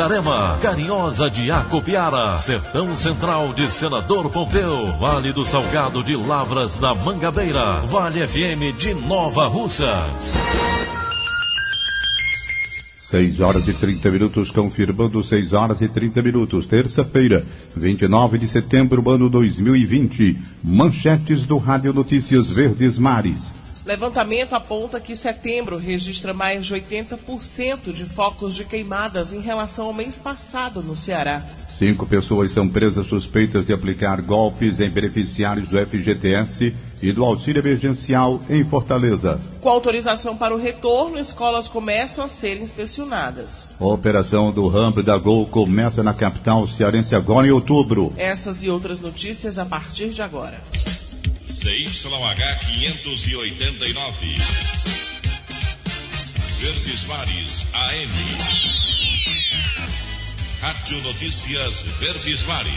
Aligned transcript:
Itarema, 0.00 0.56
Carinhosa 0.62 1.28
de 1.28 1.50
Acopiara, 1.50 2.38
Sertão 2.38 2.96
Central 2.96 3.52
de 3.52 3.70
Senador 3.70 4.30
Pompeu, 4.30 4.86
Vale 4.98 5.30
do 5.30 5.44
Salgado 5.44 6.02
de 6.02 6.16
Lavras 6.16 6.78
da 6.78 6.94
Mangabeira, 6.94 7.82
Vale 7.84 8.26
FM 8.26 8.74
de 8.78 8.94
Nova 8.94 9.46
Russas. 9.46 10.32
6 12.96 13.40
horas 13.40 13.68
e 13.68 13.74
30 13.74 14.10
minutos, 14.10 14.50
confirmando 14.50 15.22
6 15.22 15.52
horas 15.52 15.82
e 15.82 15.88
30 15.88 16.22
minutos, 16.22 16.64
terça-feira, 16.64 17.44
29 17.76 18.38
de 18.38 18.48
setembro, 18.48 19.06
ano 19.10 19.28
2020. 19.28 20.38
Manchetes 20.64 21.44
do 21.44 21.58
Rádio 21.58 21.92
Notícias 21.92 22.48
Verdes 22.48 22.96
Mares. 22.98 23.59
Levantamento 23.84 24.52
aponta 24.52 25.00
que 25.00 25.16
setembro 25.16 25.78
registra 25.78 26.34
mais 26.34 26.66
de 26.66 26.74
80% 26.74 27.92
de 27.92 28.04
focos 28.04 28.54
de 28.54 28.64
queimadas 28.64 29.32
em 29.32 29.40
relação 29.40 29.86
ao 29.86 29.94
mês 29.94 30.18
passado 30.18 30.82
no 30.82 30.94
Ceará. 30.94 31.42
Cinco 31.66 32.06
pessoas 32.06 32.50
são 32.50 32.68
presas 32.68 33.06
suspeitas 33.06 33.64
de 33.64 33.72
aplicar 33.72 34.20
golpes 34.20 34.80
em 34.80 34.90
beneficiários 34.90 35.70
do 35.70 35.78
FGTS 35.78 36.74
e 37.02 37.10
do 37.10 37.24
auxílio 37.24 37.62
emergencial 37.62 38.38
em 38.50 38.62
Fortaleza. 38.62 39.40
Com 39.62 39.70
autorização 39.70 40.36
para 40.36 40.54
o 40.54 40.58
retorno, 40.58 41.18
escolas 41.18 41.66
começam 41.66 42.22
a 42.22 42.28
ser 42.28 42.60
inspecionadas. 42.60 43.70
A 43.80 43.86
operação 43.86 44.52
do 44.52 44.68
Rambo 44.68 45.02
da 45.02 45.16
Gol 45.16 45.46
começa 45.46 46.02
na 46.02 46.12
capital 46.12 46.68
cearense 46.68 47.14
agora 47.14 47.46
em 47.46 47.50
outubro. 47.50 48.12
Essas 48.18 48.62
e 48.62 48.68
outras 48.68 49.00
notícias 49.00 49.58
a 49.58 49.64
partir 49.64 50.10
de 50.10 50.20
agora. 50.20 50.60
CYH 51.60 52.58
589. 52.64 54.34
Verdes 56.58 57.04
Mares 57.04 57.66
AM. 57.74 58.10
Rádio 60.62 61.02
Notícias 61.02 61.82
Verdes 61.98 62.42
Mares. 62.44 62.72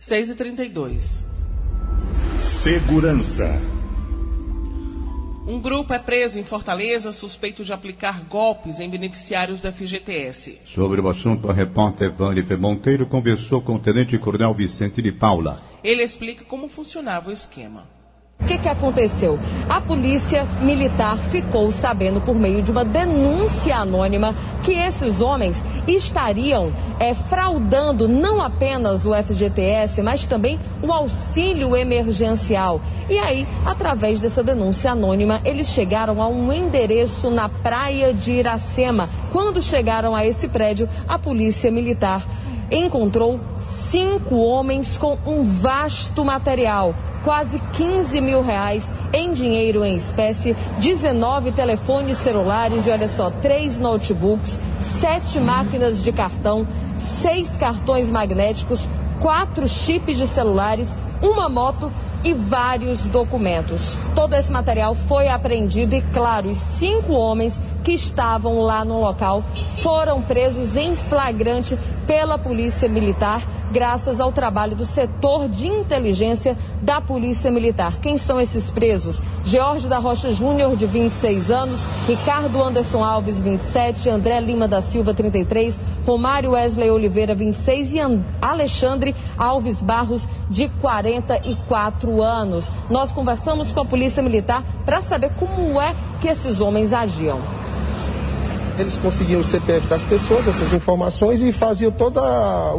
6 0.00 0.30
e 0.30 0.34
32 0.34 1.26
Segurança. 2.42 3.60
Um 5.44 5.60
grupo 5.60 5.92
é 5.92 5.98
preso 5.98 6.38
em 6.38 6.44
Fortaleza 6.44 7.10
suspeito 7.10 7.64
de 7.64 7.72
aplicar 7.72 8.22
golpes 8.22 8.78
em 8.78 8.88
beneficiários 8.88 9.60
do 9.60 9.72
FGTS. 9.72 10.60
Sobre 10.64 11.00
o 11.00 11.08
assunto, 11.08 11.50
a 11.50 11.52
repórter 11.52 12.12
Vânia 12.12 12.44
Monteiro 12.56 13.06
conversou 13.06 13.60
com 13.60 13.74
o 13.74 13.78
Tenente 13.78 14.16
Coronel 14.18 14.54
Vicente 14.54 15.02
de 15.02 15.10
Paula. 15.10 15.60
Ele 15.82 16.02
explica 16.02 16.44
como 16.44 16.68
funcionava 16.68 17.30
o 17.30 17.32
esquema. 17.32 17.88
O 18.42 18.44
que, 18.44 18.58
que 18.58 18.68
aconteceu? 18.68 19.38
A 19.68 19.80
polícia 19.80 20.44
militar 20.60 21.16
ficou 21.16 21.70
sabendo 21.70 22.20
por 22.20 22.34
meio 22.34 22.60
de 22.60 22.72
uma 22.72 22.84
denúncia 22.84 23.76
anônima 23.76 24.34
que 24.64 24.72
esses 24.72 25.20
homens 25.20 25.64
estariam 25.86 26.72
é, 26.98 27.14
fraudando 27.14 28.08
não 28.08 28.40
apenas 28.40 29.06
o 29.06 29.14
FGTS, 29.14 30.02
mas 30.02 30.26
também 30.26 30.58
o 30.82 30.92
auxílio 30.92 31.76
emergencial. 31.76 32.80
E 33.08 33.16
aí, 33.16 33.46
através 33.64 34.20
dessa 34.20 34.42
denúncia 34.42 34.90
anônima, 34.90 35.40
eles 35.44 35.68
chegaram 35.68 36.20
a 36.20 36.26
um 36.26 36.52
endereço 36.52 37.30
na 37.30 37.48
praia 37.48 38.12
de 38.12 38.32
Iracema. 38.32 39.08
Quando 39.30 39.62
chegaram 39.62 40.16
a 40.16 40.26
esse 40.26 40.48
prédio, 40.48 40.88
a 41.06 41.16
polícia 41.16 41.70
militar 41.70 42.26
encontrou 42.72 43.38
cinco 43.58 44.36
homens 44.36 44.96
com 44.96 45.16
um 45.26 45.44
vasto 45.44 46.24
material, 46.24 46.94
quase 47.24 47.58
15 47.72 48.20
mil 48.20 48.42
reais 48.42 48.90
em 49.12 49.32
dinheiro 49.32 49.84
em 49.84 49.94
espécie, 49.94 50.56
19 50.78 51.52
telefones 51.52 52.18
celulares 52.18 52.86
e 52.86 52.90
olha 52.90 53.08
só, 53.08 53.30
três 53.30 53.78
notebooks, 53.78 54.58
sete 54.78 55.38
máquinas 55.38 56.02
de 56.02 56.12
cartão, 56.12 56.66
seis 56.96 57.50
cartões 57.56 58.10
magnéticos, 58.10 58.88
quatro 59.20 59.68
chips 59.68 60.16
de 60.16 60.26
celulares, 60.26 60.88
uma 61.20 61.48
moto 61.48 61.90
e 62.24 62.32
vários 62.32 63.06
documentos. 63.06 63.96
Todo 64.14 64.34
esse 64.34 64.50
material 64.50 64.94
foi 64.94 65.28
apreendido 65.28 65.94
e, 65.94 66.02
claro, 66.12 66.50
os 66.50 66.58
cinco 66.58 67.12
homens 67.12 67.60
que 67.82 67.92
estavam 67.92 68.60
lá 68.60 68.84
no 68.84 69.00
local 69.00 69.42
foram 69.82 70.22
presos 70.22 70.76
em 70.76 70.94
flagrante 70.94 71.76
pela 72.06 72.38
Polícia 72.38 72.88
Militar, 72.88 73.42
graças 73.72 74.20
ao 74.20 74.30
trabalho 74.30 74.76
do 74.76 74.84
setor 74.84 75.48
de 75.48 75.66
inteligência 75.66 76.56
da 76.82 77.00
Polícia 77.00 77.50
Militar. 77.50 77.98
Quem 78.00 78.18
são 78.18 78.38
esses 78.38 78.70
presos? 78.70 79.22
George 79.44 79.88
da 79.88 79.98
Rocha 79.98 80.32
Júnior, 80.32 80.76
de 80.76 80.86
26 80.86 81.50
anos, 81.50 81.80
Ricardo 82.06 82.62
Anderson 82.62 83.02
Alves, 83.02 83.40
27, 83.40 84.10
André 84.10 84.38
Lima 84.40 84.68
da 84.68 84.82
Silva, 84.82 85.14
33, 85.14 85.80
Romário 86.06 86.50
Wesley 86.50 86.90
Oliveira, 86.90 87.34
26 87.34 87.94
e 87.94 87.98
Alexandre 88.40 89.16
Alves 89.38 89.82
Barros, 89.82 90.28
de 90.50 90.68
44 90.80 92.22
anos. 92.22 92.70
Nós 92.90 93.10
conversamos 93.10 93.72
com 93.72 93.80
a 93.80 93.84
Polícia 93.84 94.22
Militar 94.22 94.62
para 94.84 95.00
saber 95.00 95.30
como 95.38 95.80
é 95.80 95.94
que 96.20 96.28
esses 96.28 96.60
homens 96.60 96.92
agiam. 96.92 97.40
Eles 98.78 98.96
conseguiam 98.96 99.40
o 99.40 99.44
CPF 99.44 99.86
das 99.86 100.02
pessoas, 100.02 100.48
essas 100.48 100.72
informações, 100.72 101.40
e 101.40 101.52
faziam 101.52 101.92
todos 101.92 102.22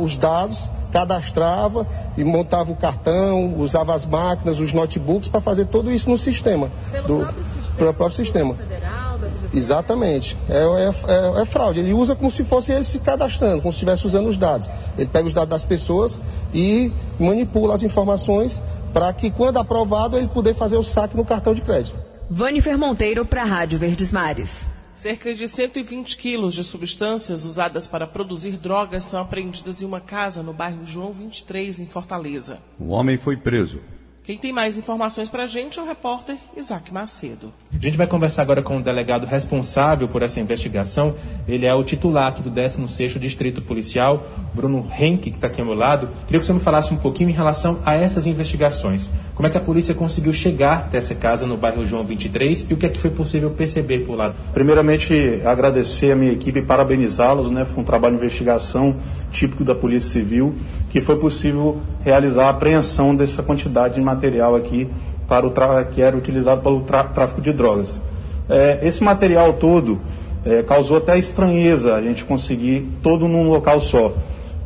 os 0.01 0.17
dados, 0.17 0.69
cadastrava 0.93 1.87
e 2.15 2.23
montava 2.23 2.71
o 2.71 2.75
cartão, 2.75 3.55
usava 3.57 3.95
as 3.95 4.05
máquinas, 4.05 4.59
os 4.59 4.71
notebooks 4.71 5.27
para 5.27 5.41
fazer 5.41 5.65
tudo 5.65 5.91
isso 5.91 6.07
no 6.07 6.17
sistema. 6.19 6.71
Pelo 6.91 7.07
do, 7.07 7.17
próprio 7.17 7.43
sistema, 7.43 7.75
pelo 7.75 7.93
próprio 7.95 8.15
sistema. 8.15 8.53
Federal, 8.53 9.19
Exatamente. 9.51 10.37
É, 10.47 10.57
é, 10.57 11.37
é, 11.37 11.41
é, 11.41 11.45
fraude. 11.45 11.79
Ele 11.79 11.93
usa 11.93 12.15
como 12.15 12.29
se 12.29 12.43
fosse 12.43 12.71
ele 12.71 12.85
se 12.85 12.99
cadastrando, 12.99 13.61
como 13.61 13.71
se 13.71 13.77
estivesse 13.77 14.05
usando 14.05 14.27
os 14.27 14.37
dados. 14.37 14.69
Ele 14.97 15.07
pega 15.07 15.27
os 15.27 15.33
dados 15.33 15.49
das 15.49 15.63
pessoas 15.63 16.21
e 16.53 16.91
manipula 17.19 17.75
as 17.75 17.83
informações 17.83 18.61
para 18.93 19.11
que, 19.13 19.31
quando 19.31 19.57
aprovado, 19.57 20.17
ele 20.17 20.27
poder 20.27 20.53
fazer 20.53 20.77
o 20.77 20.83
saque 20.83 21.17
no 21.17 21.25
cartão 21.25 21.53
de 21.53 21.61
crédito. 21.61 21.95
Vanifer 22.29 22.77
Monteiro 22.77 23.25
para 23.25 23.41
a 23.41 23.45
Rádio 23.45 23.79
Verdes 23.79 24.11
Mares. 24.11 24.72
Cerca 24.95 25.33
de 25.33 25.47
120 25.47 26.17
quilos 26.17 26.53
de 26.53 26.63
substâncias 26.63 27.45
usadas 27.45 27.87
para 27.87 28.05
produzir 28.05 28.57
drogas 28.57 29.03
são 29.05 29.21
apreendidas 29.21 29.81
em 29.81 29.85
uma 29.85 29.99
casa 29.99 30.43
no 30.43 30.53
bairro 30.53 30.85
João 30.85 31.11
23, 31.11 31.79
em 31.79 31.87
Fortaleza. 31.87 32.61
O 32.79 32.89
homem 32.89 33.17
foi 33.17 33.35
preso. 33.35 33.81
Quem 34.23 34.37
tem 34.37 34.53
mais 34.53 34.77
informações 34.77 35.29
para 35.29 35.43
a 35.43 35.47
gente 35.47 35.79
é 35.79 35.81
o 35.81 35.85
repórter 35.85 36.37
Isaac 36.55 36.93
Macedo. 36.93 37.51
A 37.75 37.85
gente 37.85 37.97
vai 37.97 38.07
conversar 38.07 38.43
agora 38.43 38.61
com 38.61 38.77
o 38.77 38.81
delegado 38.81 39.25
responsável 39.25 40.07
por 40.07 40.21
essa 40.21 40.39
investigação. 40.39 41.15
Ele 41.47 41.65
é 41.65 41.73
o 41.73 41.83
titular 41.83 42.27
aqui 42.27 42.41
do 42.41 42.51
16º 42.51 43.17
Distrito 43.17 43.61
Policial, 43.61 44.25
Bruno 44.53 44.87
Henke, 44.97 45.31
que 45.31 45.37
está 45.37 45.47
aqui 45.47 45.59
ao 45.59 45.67
meu 45.67 45.75
lado. 45.75 46.07
Queria 46.25 46.39
que 46.39 46.45
você 46.45 46.53
me 46.53 46.59
falasse 46.59 46.93
um 46.93 46.97
pouquinho 46.97 47.29
em 47.29 47.33
relação 47.33 47.79
a 47.83 47.95
essas 47.95 48.27
investigações. 48.27 49.09
Como 49.35 49.47
é 49.47 49.49
que 49.49 49.57
a 49.57 49.61
polícia 49.61 49.93
conseguiu 49.93 50.31
chegar 50.31 50.77
até 50.77 50.99
essa 50.99 51.15
casa 51.15 51.47
no 51.47 51.57
bairro 51.57 51.85
João 51.85 52.05
23 52.05 52.67
e 52.69 52.73
o 52.73 52.77
que 52.77 52.85
é 52.85 52.89
que 52.89 52.99
foi 52.99 53.09
possível 53.09 53.49
perceber 53.49 54.05
por 54.05 54.15
lá? 54.15 54.33
Primeiramente, 54.53 55.41
agradecer 55.43 56.11
a 56.11 56.15
minha 56.15 56.31
equipe 56.31 56.59
e 56.59 56.61
parabenizá-los. 56.61 57.49
Né? 57.49 57.65
Foi 57.65 57.81
um 57.81 57.85
trabalho 57.85 58.15
de 58.15 58.23
investigação 58.23 58.95
típico 59.31 59.63
da 59.63 59.73
Polícia 59.73 60.11
Civil, 60.11 60.55
que 60.89 61.01
foi 61.01 61.17
possível 61.17 61.81
realizar 62.05 62.45
a 62.45 62.49
apreensão 62.49 63.15
dessa 63.15 63.41
quantidade 63.41 63.95
de 63.95 64.01
material 64.01 64.55
aqui 64.55 64.87
para 65.27 65.47
o 65.47 65.51
que 65.91 66.01
era 66.01 66.15
utilizado 66.15 66.61
para 66.61 66.71
o 66.71 66.81
tráfico 66.81 67.41
de 67.41 67.51
drogas. 67.53 68.01
É, 68.49 68.79
esse 68.83 69.03
material 69.03 69.53
todo 69.53 69.99
é, 70.45 70.61
causou 70.63 70.97
até 70.97 71.17
estranheza 71.17 71.95
a 71.95 72.01
gente 72.01 72.23
conseguir 72.25 72.87
todo 73.01 73.27
num 73.27 73.49
local 73.49 73.79
só, 73.79 74.13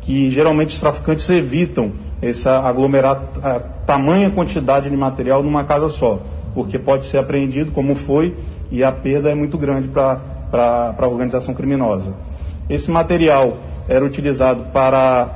que 0.00 0.30
geralmente 0.30 0.70
os 0.70 0.80
traficantes 0.80 1.28
evitam 1.30 1.92
essa 2.20 2.60
aglomerar 2.60 3.22
a 3.42 3.60
tamanha 3.86 4.30
quantidade 4.30 4.90
de 4.90 4.96
material 4.96 5.42
numa 5.42 5.64
casa 5.64 5.88
só, 5.88 6.20
porque 6.54 6.78
pode 6.78 7.04
ser 7.04 7.18
apreendido 7.18 7.70
como 7.70 7.94
foi 7.94 8.34
e 8.70 8.82
a 8.82 8.90
perda 8.90 9.30
é 9.30 9.34
muito 9.34 9.56
grande 9.56 9.88
para 9.88 10.94
a 10.98 11.06
organização 11.06 11.54
criminosa. 11.54 12.12
Esse 12.68 12.90
material 12.90 13.58
era 13.88 14.04
utilizado 14.04 14.64
para 14.72 15.30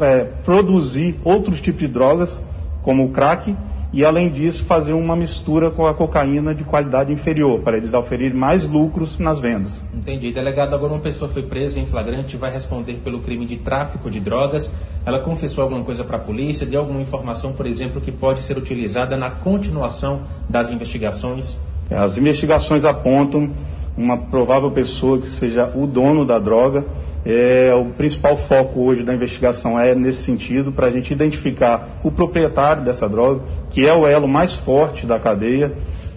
é, 0.00 0.24
produzir 0.44 1.18
outros 1.24 1.60
tipos 1.60 1.80
de 1.80 1.88
drogas, 1.88 2.40
como 2.82 3.04
o 3.04 3.10
crack, 3.10 3.54
e 3.92 4.04
além 4.04 4.30
disso 4.30 4.64
fazer 4.64 4.92
uma 4.92 5.16
mistura 5.16 5.70
com 5.70 5.86
a 5.86 5.92
cocaína 5.92 6.54
de 6.54 6.62
qualidade 6.62 7.12
inferior, 7.12 7.60
para 7.60 7.76
eles 7.76 7.92
oferirem 7.92 8.36
mais 8.36 8.66
lucros 8.66 9.18
nas 9.18 9.40
vendas. 9.40 9.84
Entendi. 9.92 10.32
Delegado, 10.32 10.74
agora 10.74 10.92
uma 10.92 11.00
pessoa 11.00 11.30
foi 11.30 11.42
presa 11.42 11.80
em 11.80 11.86
flagrante 11.86 12.36
e 12.36 12.38
vai 12.38 12.52
responder 12.52 13.00
pelo 13.04 13.20
crime 13.20 13.44
de 13.46 13.56
tráfico 13.56 14.10
de 14.10 14.20
drogas. 14.20 14.70
Ela 15.04 15.18
confessou 15.18 15.62
alguma 15.62 15.82
coisa 15.82 16.04
para 16.04 16.16
a 16.16 16.20
polícia? 16.20 16.64
Deu 16.64 16.80
alguma 16.80 17.00
informação, 17.00 17.52
por 17.52 17.66
exemplo, 17.66 18.00
que 18.00 18.12
pode 18.12 18.42
ser 18.42 18.56
utilizada 18.56 19.16
na 19.16 19.30
continuação 19.30 20.20
das 20.48 20.70
investigações? 20.70 21.56
As 21.90 22.16
investigações 22.16 22.84
apontam 22.84 23.50
uma 23.96 24.16
provável 24.16 24.70
pessoa 24.70 25.18
que 25.20 25.28
seja 25.28 25.70
o 25.74 25.86
dono 25.86 26.24
da 26.24 26.38
droga 26.38 26.86
é, 27.24 27.72
o 27.74 27.86
principal 27.86 28.36
foco 28.36 28.80
hoje 28.80 29.02
da 29.02 29.12
investigação 29.12 29.78
é 29.78 29.94
nesse 29.94 30.22
sentido, 30.22 30.72
para 30.72 30.86
a 30.86 30.90
gente 30.90 31.12
identificar 31.12 32.00
o 32.02 32.10
proprietário 32.10 32.82
dessa 32.82 33.08
droga, 33.08 33.42
que 33.68 33.86
é 33.86 33.92
o 33.92 34.06
elo 34.06 34.26
mais 34.26 34.54
forte 34.54 35.06
da 35.06 35.18
cadeia. 35.18 35.72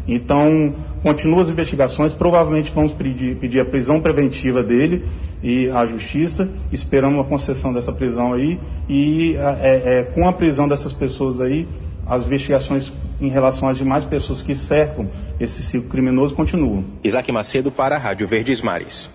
Então, 0.07 0.75
continuam 1.01 1.41
as 1.41 1.49
investigações, 1.49 2.13
provavelmente 2.13 2.71
vamos 2.73 2.91
pedir, 2.93 3.37
pedir 3.37 3.59
a 3.59 3.65
prisão 3.65 4.01
preventiva 4.01 4.61
dele 4.61 5.05
e 5.41 5.69
a 5.69 5.85
justiça, 5.85 6.49
esperando 6.71 7.15
uma 7.15 7.23
concessão 7.23 7.73
dessa 7.73 7.91
prisão 7.91 8.33
aí, 8.33 8.59
e 8.87 9.35
é, 9.61 9.99
é, 9.99 10.03
com 10.03 10.27
a 10.27 10.33
prisão 10.33 10.67
dessas 10.67 10.93
pessoas 10.93 11.39
aí, 11.39 11.67
as 12.05 12.25
investigações 12.25 12.91
em 13.21 13.29
relação 13.29 13.69
às 13.69 13.77
demais 13.77 14.03
pessoas 14.03 14.41
que 14.41 14.55
cercam 14.55 15.07
esse 15.39 15.63
ciclo 15.63 15.89
criminoso 15.89 16.35
continuam. 16.35 16.83
Isaac 17.01 17.31
Macedo 17.31 17.71
para 17.71 17.95
a 17.95 17.99
Rádio 17.99 18.27
Verdes 18.27 18.61
Mares 18.61 19.09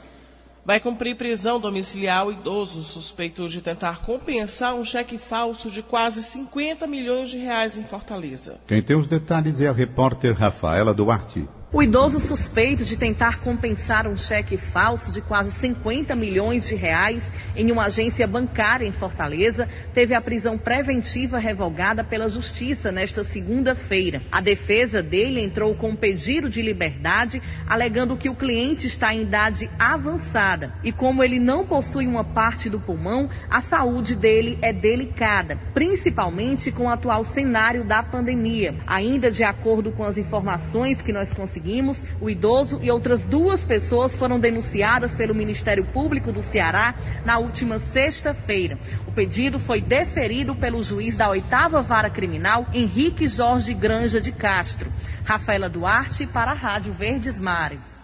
vai 0.68 0.78
cumprir 0.78 1.16
prisão 1.16 1.58
domiciliar 1.58 2.28
idoso 2.28 2.82
suspeito 2.82 3.48
de 3.48 3.62
tentar 3.62 4.02
compensar 4.02 4.74
um 4.74 4.84
cheque 4.84 5.16
falso 5.16 5.70
de 5.70 5.82
quase 5.82 6.22
50 6.22 6.86
milhões 6.86 7.30
de 7.30 7.38
reais 7.38 7.74
em 7.74 7.84
Fortaleza. 7.84 8.60
Quem 8.66 8.82
tem 8.82 8.94
os 8.94 9.06
detalhes 9.06 9.62
é 9.62 9.68
a 9.68 9.72
repórter 9.72 10.34
Rafaela 10.34 10.92
Duarte. 10.92 11.48
O 11.70 11.82
idoso 11.82 12.18
suspeito 12.18 12.82
de 12.82 12.96
tentar 12.96 13.40
compensar 13.40 14.08
um 14.08 14.16
cheque 14.16 14.56
falso 14.56 15.12
de 15.12 15.20
quase 15.20 15.52
50 15.52 16.16
milhões 16.16 16.66
de 16.66 16.74
reais 16.74 17.30
em 17.54 17.70
uma 17.70 17.84
agência 17.84 18.26
bancária 18.26 18.86
em 18.86 18.90
Fortaleza 18.90 19.68
teve 19.92 20.14
a 20.14 20.20
prisão 20.20 20.56
preventiva 20.56 21.38
revogada 21.38 22.02
pela 22.02 22.26
Justiça 22.26 22.90
nesta 22.90 23.22
segunda-feira. 23.22 24.22
A 24.32 24.40
defesa 24.40 25.02
dele 25.02 25.42
entrou 25.42 25.74
com 25.74 25.94
pedido 25.94 26.48
de 26.48 26.62
liberdade, 26.62 27.42
alegando 27.68 28.16
que 28.16 28.30
o 28.30 28.34
cliente 28.34 28.86
está 28.86 29.12
em 29.12 29.24
idade 29.24 29.68
avançada 29.78 30.72
e, 30.82 30.90
como 30.90 31.22
ele 31.22 31.38
não 31.38 31.66
possui 31.66 32.06
uma 32.06 32.24
parte 32.24 32.70
do 32.70 32.80
pulmão, 32.80 33.28
a 33.50 33.60
saúde 33.60 34.16
dele 34.16 34.58
é 34.62 34.72
delicada, 34.72 35.58
principalmente 35.74 36.72
com 36.72 36.84
o 36.84 36.88
atual 36.88 37.22
cenário 37.24 37.84
da 37.84 38.02
pandemia. 38.02 38.74
Ainda 38.86 39.30
de 39.30 39.44
acordo 39.44 39.92
com 39.92 40.02
as 40.02 40.16
informações 40.16 41.02
que 41.02 41.12
nós 41.12 41.30
conseguimos, 41.30 41.57
conseguimos, 41.58 42.00
o 42.20 42.30
idoso 42.30 42.78
e 42.82 42.90
outras 42.90 43.24
duas 43.24 43.64
pessoas 43.64 44.16
foram 44.16 44.38
denunciadas 44.38 45.14
pelo 45.14 45.34
Ministério 45.34 45.84
Público 45.86 46.32
do 46.32 46.42
Ceará 46.42 46.94
na 47.24 47.38
última 47.38 47.78
sexta-feira. 47.78 48.78
O 49.06 49.12
pedido 49.12 49.58
foi 49.58 49.80
deferido 49.80 50.54
pelo 50.54 50.82
juiz 50.82 51.16
da 51.16 51.28
oitava 51.28 51.82
vara 51.82 52.08
criminal, 52.08 52.66
Henrique 52.72 53.26
Jorge 53.26 53.74
Granja 53.74 54.20
de 54.20 54.32
Castro. 54.32 54.90
Rafaela 55.24 55.68
Duarte 55.68 56.26
para 56.26 56.52
a 56.52 56.54
Rádio 56.54 56.92
Verdes 56.92 57.38
Mares. 57.40 57.98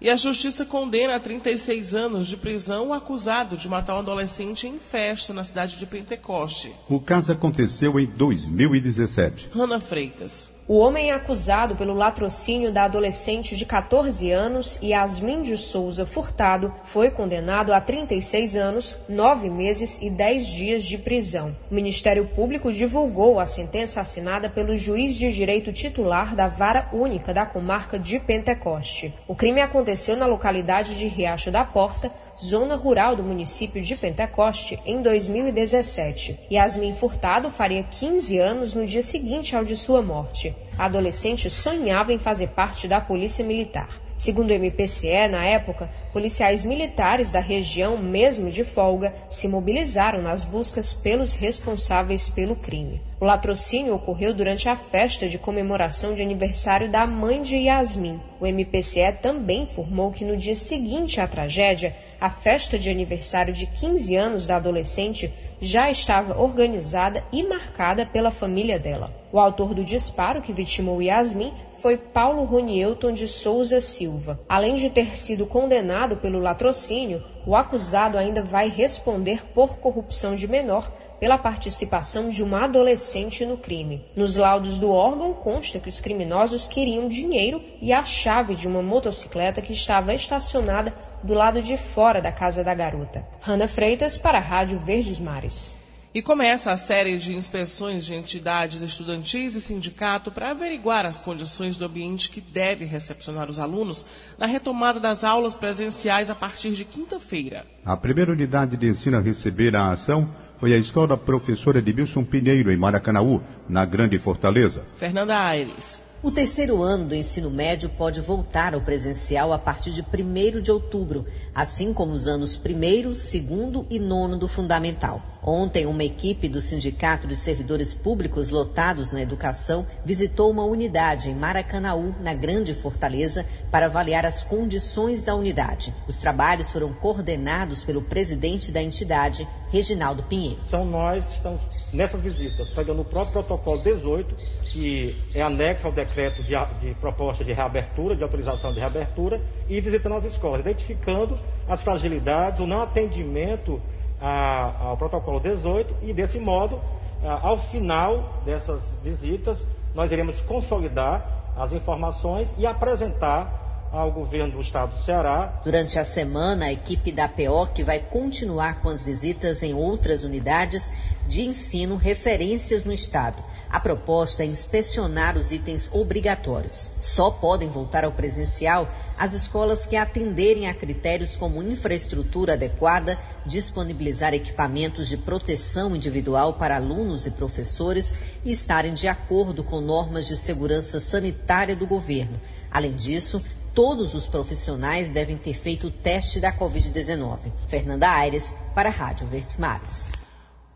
E 0.00 0.08
a 0.08 0.16
justiça 0.16 0.64
condena 0.64 1.16
a 1.16 1.20
36 1.20 1.92
anos 1.92 2.28
de 2.28 2.36
prisão 2.36 2.88
o 2.88 2.92
acusado 2.92 3.56
de 3.56 3.68
matar 3.68 3.96
um 3.96 3.98
adolescente 3.98 4.68
em 4.68 4.78
festa 4.78 5.34
na 5.34 5.42
cidade 5.42 5.76
de 5.76 5.86
Pentecoste. 5.86 6.72
O 6.88 7.00
caso 7.00 7.32
aconteceu 7.32 7.98
em 7.98 8.06
2017. 8.06 9.48
Rana 9.52 9.80
Freitas. 9.80 10.56
O 10.68 10.76
homem 10.80 11.08
é 11.08 11.14
acusado 11.14 11.74
pelo 11.76 11.94
latrocínio 11.94 12.70
da 12.70 12.84
adolescente 12.84 13.56
de 13.56 13.64
14 13.64 14.30
anos, 14.30 14.78
Yasmin 14.82 15.40
de 15.40 15.56
Souza 15.56 16.04
Furtado, 16.04 16.74
foi 16.82 17.10
condenado 17.10 17.72
a 17.72 17.80
36 17.80 18.54
anos, 18.54 18.94
9 19.08 19.48
meses 19.48 19.98
e 20.02 20.10
10 20.10 20.46
dias 20.46 20.84
de 20.84 20.98
prisão. 20.98 21.56
O 21.70 21.74
Ministério 21.74 22.26
Público 22.26 22.70
divulgou 22.70 23.40
a 23.40 23.46
sentença 23.46 24.02
assinada 24.02 24.50
pelo 24.50 24.76
juiz 24.76 25.16
de 25.16 25.32
direito 25.32 25.72
titular 25.72 26.36
da 26.36 26.48
Vara 26.48 26.90
Única 26.92 27.32
da 27.32 27.46
Comarca 27.46 27.98
de 27.98 28.20
Pentecoste. 28.20 29.14
O 29.26 29.34
crime 29.34 29.62
aconteceu 29.62 30.18
na 30.18 30.26
localidade 30.26 30.98
de 30.98 31.08
Riacho 31.08 31.50
da 31.50 31.64
Porta, 31.64 32.12
zona 32.42 32.76
rural 32.76 33.16
do 33.16 33.22
município 33.22 33.82
de 33.82 33.96
Pentecoste, 33.96 34.78
em 34.86 35.02
2017. 35.02 36.38
Yasmin 36.50 36.94
Furtado 36.94 37.50
faria 37.50 37.82
15 37.82 38.38
anos 38.38 38.74
no 38.74 38.86
dia 38.86 39.02
seguinte 39.02 39.56
ao 39.56 39.64
de 39.64 39.76
sua 39.76 40.02
morte. 40.02 40.54
A 40.78 40.84
adolescente 40.84 41.50
sonhava 41.50 42.12
em 42.12 42.18
fazer 42.18 42.48
parte 42.48 42.86
da 42.86 43.00
Polícia 43.00 43.44
Militar. 43.44 44.07
Segundo 44.18 44.50
o 44.50 44.52
MPCE, 44.52 45.28
na 45.30 45.44
época, 45.44 45.88
policiais 46.12 46.64
militares 46.64 47.30
da 47.30 47.38
região, 47.38 47.96
mesmo 47.96 48.50
de 48.50 48.64
folga, 48.64 49.14
se 49.28 49.46
mobilizaram 49.46 50.20
nas 50.20 50.42
buscas 50.42 50.92
pelos 50.92 51.36
responsáveis 51.36 52.28
pelo 52.28 52.56
crime. 52.56 53.00
O 53.20 53.24
latrocínio 53.24 53.94
ocorreu 53.94 54.34
durante 54.34 54.68
a 54.68 54.74
festa 54.74 55.28
de 55.28 55.38
comemoração 55.38 56.14
de 56.14 56.22
aniversário 56.22 56.90
da 56.90 57.06
mãe 57.06 57.42
de 57.42 57.58
Yasmin. 57.58 58.20
O 58.40 58.46
MPCE 58.46 59.12
também 59.22 59.62
informou 59.62 60.10
que 60.10 60.24
no 60.24 60.36
dia 60.36 60.56
seguinte 60.56 61.20
à 61.20 61.28
tragédia, 61.28 61.94
a 62.20 62.28
festa 62.28 62.76
de 62.76 62.90
aniversário 62.90 63.54
de 63.54 63.66
15 63.66 64.16
anos 64.16 64.46
da 64.48 64.56
adolescente 64.56 65.32
já 65.60 65.90
estava 65.90 66.40
organizada 66.40 67.24
e 67.32 67.42
marcada 67.42 68.06
pela 68.06 68.30
família 68.30 68.78
dela. 68.78 69.12
O 69.30 69.38
autor 69.38 69.74
do 69.74 69.84
disparo 69.84 70.40
que 70.40 70.52
vitimou 70.52 71.02
Yasmin 71.02 71.52
foi 71.76 71.96
Paulo 71.96 72.44
Ronielton 72.44 73.12
de 73.12 73.28
Souza 73.28 73.80
Silva. 73.80 74.40
Além 74.48 74.76
de 74.76 74.88
ter 74.88 75.18
sido 75.18 75.46
condenado 75.46 76.16
pelo 76.16 76.40
latrocínio, 76.40 77.22
o 77.46 77.54
acusado 77.54 78.16
ainda 78.16 78.42
vai 78.42 78.68
responder 78.68 79.44
por 79.54 79.78
corrupção 79.78 80.34
de 80.34 80.48
menor 80.48 80.90
pela 81.20 81.36
participação 81.36 82.28
de 82.28 82.42
uma 82.42 82.64
adolescente 82.64 83.44
no 83.44 83.56
crime. 83.56 84.04
Nos 84.14 84.36
laudos 84.36 84.78
do 84.78 84.90
órgão 84.90 85.32
consta 85.34 85.78
que 85.78 85.88
os 85.88 86.00
criminosos 86.00 86.68
queriam 86.68 87.08
dinheiro 87.08 87.62
e 87.80 87.92
a 87.92 88.04
chave 88.04 88.54
de 88.54 88.68
uma 88.68 88.82
motocicleta 88.82 89.60
que 89.60 89.72
estava 89.72 90.14
estacionada 90.14 90.94
do 91.22 91.34
lado 91.34 91.60
de 91.60 91.76
fora 91.76 92.20
da 92.20 92.32
casa 92.32 92.62
da 92.62 92.74
garota. 92.74 93.24
Rana 93.40 93.66
Freitas 93.68 94.16
para 94.18 94.38
a 94.38 94.40
Rádio 94.40 94.78
Verdes 94.78 95.18
Mares. 95.18 95.76
E 96.14 96.22
começa 96.22 96.72
a 96.72 96.76
série 96.76 97.18
de 97.18 97.34
inspeções 97.34 98.04
de 98.04 98.14
entidades 98.14 98.80
estudantis 98.80 99.54
e 99.54 99.60
sindicato 99.60 100.32
para 100.32 100.50
averiguar 100.50 101.04
as 101.04 101.18
condições 101.18 101.76
do 101.76 101.84
ambiente 101.84 102.30
que 102.30 102.40
deve 102.40 102.86
recepcionar 102.86 103.50
os 103.50 103.58
alunos 103.58 104.06
na 104.38 104.46
retomada 104.46 104.98
das 104.98 105.22
aulas 105.22 105.54
presenciais 105.54 106.30
a 106.30 106.34
partir 106.34 106.72
de 106.72 106.84
quinta-feira. 106.84 107.66
A 107.84 107.96
primeira 107.96 108.32
unidade 108.32 108.76
de 108.76 108.88
ensino 108.88 109.18
a 109.18 109.20
receber 109.20 109.76
a 109.76 109.92
ação 109.92 110.28
foi 110.58 110.72
a 110.72 110.78
escola 110.78 111.16
professora 111.16 111.80
de 111.80 111.92
Wilson 111.92 112.24
Pinheiro, 112.24 112.72
em 112.72 112.76
Maracanaú, 112.76 113.42
na 113.68 113.84
Grande 113.84 114.18
Fortaleza. 114.18 114.84
Fernanda 114.96 115.38
Aires. 115.38 116.07
O 116.20 116.32
terceiro 116.32 116.82
ano 116.82 117.06
do 117.06 117.14
ensino 117.14 117.48
médio 117.48 117.88
pode 117.88 118.20
voltar 118.20 118.74
ao 118.74 118.80
presencial 118.80 119.52
a 119.52 119.58
partir 119.58 119.92
de 119.92 120.02
1 120.02 120.60
de 120.60 120.72
outubro, 120.72 121.24
assim 121.54 121.94
como 121.94 122.12
os 122.12 122.26
anos 122.26 122.56
primeiro, 122.56 123.14
segundo 123.14 123.86
e 123.88 124.00
nono 124.00 124.36
do 124.36 124.48
fundamental. 124.48 125.37
Ontem, 125.42 125.86
uma 125.86 126.02
equipe 126.02 126.48
do 126.48 126.60
Sindicato 126.60 127.26
dos 127.26 127.38
Servidores 127.38 127.94
Públicos 127.94 128.50
Lotados 128.50 129.12
na 129.12 129.20
Educação 129.20 129.86
visitou 130.04 130.50
uma 130.50 130.64
unidade 130.64 131.30
em 131.30 131.34
Maracanaú, 131.34 132.14
na 132.20 132.34
Grande 132.34 132.74
Fortaleza, 132.74 133.46
para 133.70 133.86
avaliar 133.86 134.26
as 134.26 134.42
condições 134.42 135.22
da 135.22 135.34
unidade. 135.34 135.94
Os 136.08 136.16
trabalhos 136.16 136.70
foram 136.70 136.92
coordenados 136.92 137.84
pelo 137.84 138.02
presidente 138.02 138.72
da 138.72 138.82
entidade, 138.82 139.46
Reginaldo 139.70 140.24
Pinheiro. 140.24 140.58
Então, 140.66 140.84
nós 140.84 141.32
estamos 141.34 141.62
nessas 141.92 142.20
visitas 142.20 142.70
pegando 142.70 143.02
o 143.02 143.04
próprio 143.04 143.34
protocolo 143.34 143.82
18, 143.82 144.34
que 144.72 145.16
é 145.34 145.42
anexo 145.42 145.86
ao 145.86 145.92
decreto 145.92 146.42
de, 146.42 146.54
de 146.80 146.94
proposta 146.94 147.44
de 147.44 147.52
reabertura, 147.52 148.16
de 148.16 148.22
autorização 148.22 148.72
de 148.72 148.80
reabertura, 148.80 149.40
e 149.68 149.80
visitando 149.80 150.16
as 150.16 150.24
escolas, 150.24 150.60
identificando 150.60 151.38
as 151.68 151.80
fragilidades, 151.82 152.60
o 152.60 152.66
não 152.66 152.82
atendimento 152.82 153.80
a, 154.20 154.72
ao 154.80 154.96
protocolo 154.96 155.40
18 155.40 155.96
e, 156.02 156.12
desse 156.12 156.38
modo, 156.38 156.80
a, 157.22 157.46
ao 157.48 157.58
final 157.58 158.40
dessas 158.44 158.94
visitas, 159.02 159.66
nós 159.94 160.12
iremos 160.12 160.40
consolidar 160.40 161.26
as 161.56 161.72
informações 161.72 162.54
e 162.56 162.66
apresentar 162.66 163.67
ao 163.90 164.12
governo 164.12 164.52
do 164.52 164.60
estado 164.60 164.94
do 164.94 165.00
Ceará. 165.00 165.60
Durante 165.64 165.98
a 165.98 166.04
semana, 166.04 166.66
a 166.66 166.72
equipe 166.72 167.10
da 167.10 167.28
PEOC 167.28 167.82
vai 167.82 167.98
continuar 167.98 168.80
com 168.80 168.88
as 168.88 169.02
visitas 169.02 169.62
em 169.62 169.74
outras 169.74 170.24
unidades 170.24 170.90
de 171.26 171.42
ensino 171.42 171.96
referências 171.96 172.84
no 172.84 172.92
estado. 172.92 173.42
A 173.70 173.78
proposta 173.78 174.42
é 174.42 174.46
inspecionar 174.46 175.36
os 175.36 175.52
itens 175.52 175.90
obrigatórios. 175.92 176.90
Só 176.98 177.30
podem 177.30 177.68
voltar 177.68 178.02
ao 178.02 178.12
presencial 178.12 178.88
as 179.18 179.34
escolas 179.34 179.84
que 179.84 179.94
atenderem 179.94 180.68
a 180.68 180.74
critérios 180.74 181.36
como 181.36 181.62
infraestrutura 181.62 182.54
adequada, 182.54 183.18
disponibilizar 183.44 184.32
equipamentos 184.32 185.06
de 185.06 185.18
proteção 185.18 185.94
individual 185.94 186.54
para 186.54 186.76
alunos 186.76 187.26
e 187.26 187.30
professores 187.30 188.14
e 188.42 188.50
estarem 188.50 188.94
de 188.94 189.06
acordo 189.06 189.62
com 189.62 189.82
normas 189.82 190.26
de 190.26 190.36
segurança 190.36 190.98
sanitária 190.98 191.76
do 191.76 191.86
governo. 191.86 192.40
Além 192.70 192.94
disso, 192.94 193.42
todos 193.78 194.12
os 194.12 194.26
profissionais 194.26 195.08
devem 195.08 195.36
ter 195.36 195.54
feito 195.54 195.86
o 195.86 195.90
teste 195.92 196.40
da 196.40 196.52
Covid-19. 196.52 197.38
Fernanda 197.68 198.10
Aires, 198.10 198.52
para 198.74 198.88
a 198.88 198.92
Rádio 198.92 199.28
Verdes 199.28 199.56
Mares. 199.56 200.10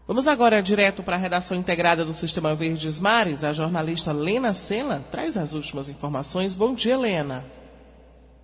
Vamos 0.06 0.28
agora 0.28 0.62
direto 0.62 1.02
para 1.02 1.16
a 1.16 1.18
redação 1.18 1.56
integrada 1.56 2.04
do 2.04 2.12
Sistema 2.12 2.54
Verdes 2.54 3.00
Mares. 3.00 3.42
A 3.42 3.52
jornalista 3.52 4.12
Lena 4.12 4.52
Sena 4.52 5.00
traz 5.10 5.36
as 5.36 5.52
últimas 5.52 5.88
informações. 5.88 6.54
Bom 6.54 6.74
dia, 6.74 6.96
Lena. 6.96 7.44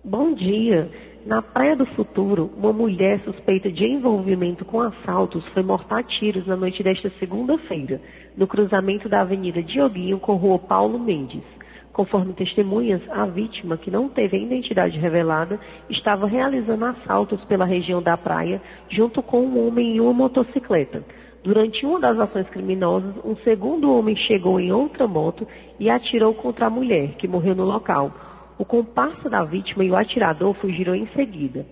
Bom 0.03 0.33
dia. 0.33 0.91
Na 1.25 1.41
Praia 1.41 1.77
do 1.77 1.85
Futuro, 1.95 2.51
uma 2.57 2.73
mulher 2.73 3.23
suspeita 3.23 3.71
de 3.71 3.85
envolvimento 3.85 4.65
com 4.65 4.81
assaltos 4.81 5.47
foi 5.53 5.63
morta 5.63 5.99
a 5.99 6.03
tiros 6.03 6.45
na 6.45 6.57
noite 6.57 6.83
desta 6.83 7.09
segunda-feira, 7.17 8.01
no 8.35 8.45
cruzamento 8.45 9.07
da 9.07 9.21
Avenida 9.21 9.63
Dioguinho 9.63 10.19
com 10.19 10.35
Rua 10.35 10.59
Paulo 10.59 10.99
Mendes. 10.99 11.45
Conforme 11.93 12.33
testemunhas, 12.33 13.01
a 13.09 13.25
vítima, 13.25 13.77
que 13.77 13.91
não 13.91 14.07
teve 14.07 14.37
a 14.37 14.39
identidade 14.39 14.97
revelada, 14.97 15.59
estava 15.89 16.27
realizando 16.27 16.85
assaltos 16.85 17.43
pela 17.45 17.65
região 17.65 18.01
da 18.01 18.15
praia 18.15 18.61
junto 18.89 19.21
com 19.21 19.41
um 19.41 19.67
homem 19.67 19.95
em 19.95 19.99
uma 19.99 20.13
motocicleta. 20.13 21.03
Durante 21.43 21.85
uma 21.85 21.99
das 21.99 22.19
ações 22.19 22.47
criminosas, 22.49 23.15
um 23.23 23.35
segundo 23.37 23.91
homem 23.91 24.15
chegou 24.15 24.59
em 24.59 24.71
outra 24.71 25.07
moto 25.07 25.47
e 25.79 25.89
atirou 25.89 26.33
contra 26.33 26.67
a 26.67 26.69
mulher, 26.69 27.15
que 27.17 27.27
morreu 27.27 27.55
no 27.55 27.63
local. 27.63 28.11
O 28.57 28.65
comparsa 28.65 29.29
da 29.29 29.43
vítima 29.43 29.83
e 29.83 29.89
o 29.89 29.95
atirador 29.95 30.53
fugiram 30.55 30.93
em 30.93 31.07
seguida. 31.15 31.65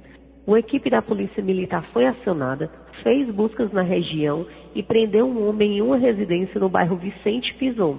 Uma 0.48 0.60
equipe 0.60 0.90
da 0.90 1.02
Polícia 1.02 1.44
Militar 1.44 1.84
foi 1.92 2.06
acionada, 2.06 2.72
fez 3.04 3.30
buscas 3.30 3.70
na 3.74 3.82
região 3.82 4.46
e 4.74 4.82
prendeu 4.82 5.28
um 5.28 5.50
homem 5.50 5.78
em 5.78 5.82
uma 5.82 5.98
residência 5.98 6.58
no 6.58 6.70
bairro 6.70 6.96
Vicente 6.96 7.54
Pison. 7.56 7.98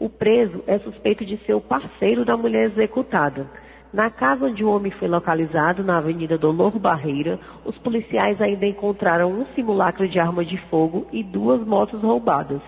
O 0.00 0.08
preso 0.08 0.64
é 0.66 0.78
suspeito 0.78 1.26
de 1.26 1.36
ser 1.44 1.52
o 1.52 1.60
parceiro 1.60 2.24
da 2.24 2.34
mulher 2.34 2.70
executada. 2.70 3.46
Na 3.92 4.08
casa 4.08 4.46
onde 4.46 4.64
o 4.64 4.70
homem 4.70 4.90
foi 4.92 5.06
localizado, 5.06 5.84
na 5.84 5.98
Avenida 5.98 6.38
Dolor 6.38 6.78
Barreira, 6.78 7.38
os 7.66 7.76
policiais 7.76 8.40
ainda 8.40 8.64
encontraram 8.64 9.30
um 9.30 9.44
simulacro 9.54 10.08
de 10.08 10.18
arma 10.18 10.42
de 10.42 10.56
fogo 10.68 11.06
e 11.12 11.22
duas 11.22 11.60
motos 11.66 12.00
roubadas. 12.00 12.62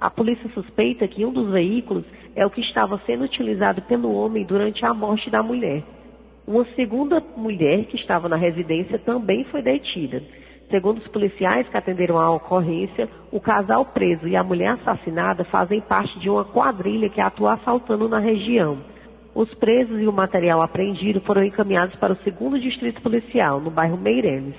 A 0.00 0.08
polícia 0.08 0.48
suspeita 0.54 1.06
que 1.06 1.22
um 1.22 1.30
dos 1.34 1.52
veículos 1.52 2.06
é 2.34 2.46
o 2.46 2.50
que 2.50 2.62
estava 2.62 2.98
sendo 3.04 3.24
utilizado 3.24 3.82
pelo 3.82 4.14
homem 4.14 4.46
durante 4.46 4.82
a 4.82 4.94
morte 4.94 5.28
da 5.28 5.42
mulher. 5.42 5.82
Uma 6.46 6.64
segunda 6.74 7.22
mulher 7.36 7.84
que 7.84 7.96
estava 7.96 8.26
na 8.26 8.36
residência 8.36 8.98
também 9.00 9.44
foi 9.44 9.60
detida. 9.60 10.22
Segundo 10.70 10.98
os 10.98 11.08
policiais 11.08 11.68
que 11.68 11.76
atenderam 11.76 12.16
à 12.16 12.30
ocorrência, 12.30 13.08
o 13.32 13.40
casal 13.40 13.84
preso 13.86 14.28
e 14.28 14.36
a 14.36 14.44
mulher 14.44 14.70
assassinada 14.74 15.44
fazem 15.44 15.80
parte 15.80 16.16
de 16.20 16.30
uma 16.30 16.44
quadrilha 16.44 17.10
que 17.10 17.20
atua 17.20 17.54
assaltando 17.54 18.08
na 18.08 18.20
região. 18.20 18.78
Os 19.34 19.52
presos 19.54 20.00
e 20.00 20.06
o 20.06 20.12
material 20.12 20.62
apreendido 20.62 21.20
foram 21.22 21.42
encaminhados 21.42 21.96
para 21.96 22.12
o 22.12 22.22
segundo 22.22 22.58
distrito 22.58 23.02
policial, 23.02 23.60
no 23.60 23.70
bairro 23.70 23.96
Meireles. 23.96 24.54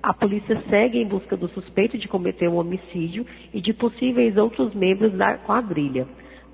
A 0.00 0.14
polícia 0.14 0.62
segue 0.70 1.00
em 1.00 1.06
busca 1.06 1.36
do 1.36 1.48
suspeito 1.48 1.98
de 1.98 2.06
cometer 2.06 2.48
um 2.48 2.58
homicídio 2.58 3.26
e 3.52 3.60
de 3.60 3.72
possíveis 3.72 4.36
outros 4.36 4.72
membros 4.74 5.12
da 5.12 5.38
quadrilha. 5.38 6.06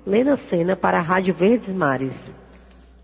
Lena 0.05 0.39
Sena 0.49 0.75
para 0.75 0.97
a 0.97 1.01
Rádio 1.01 1.35
Verdes 1.35 1.73
Mares. 1.75 2.13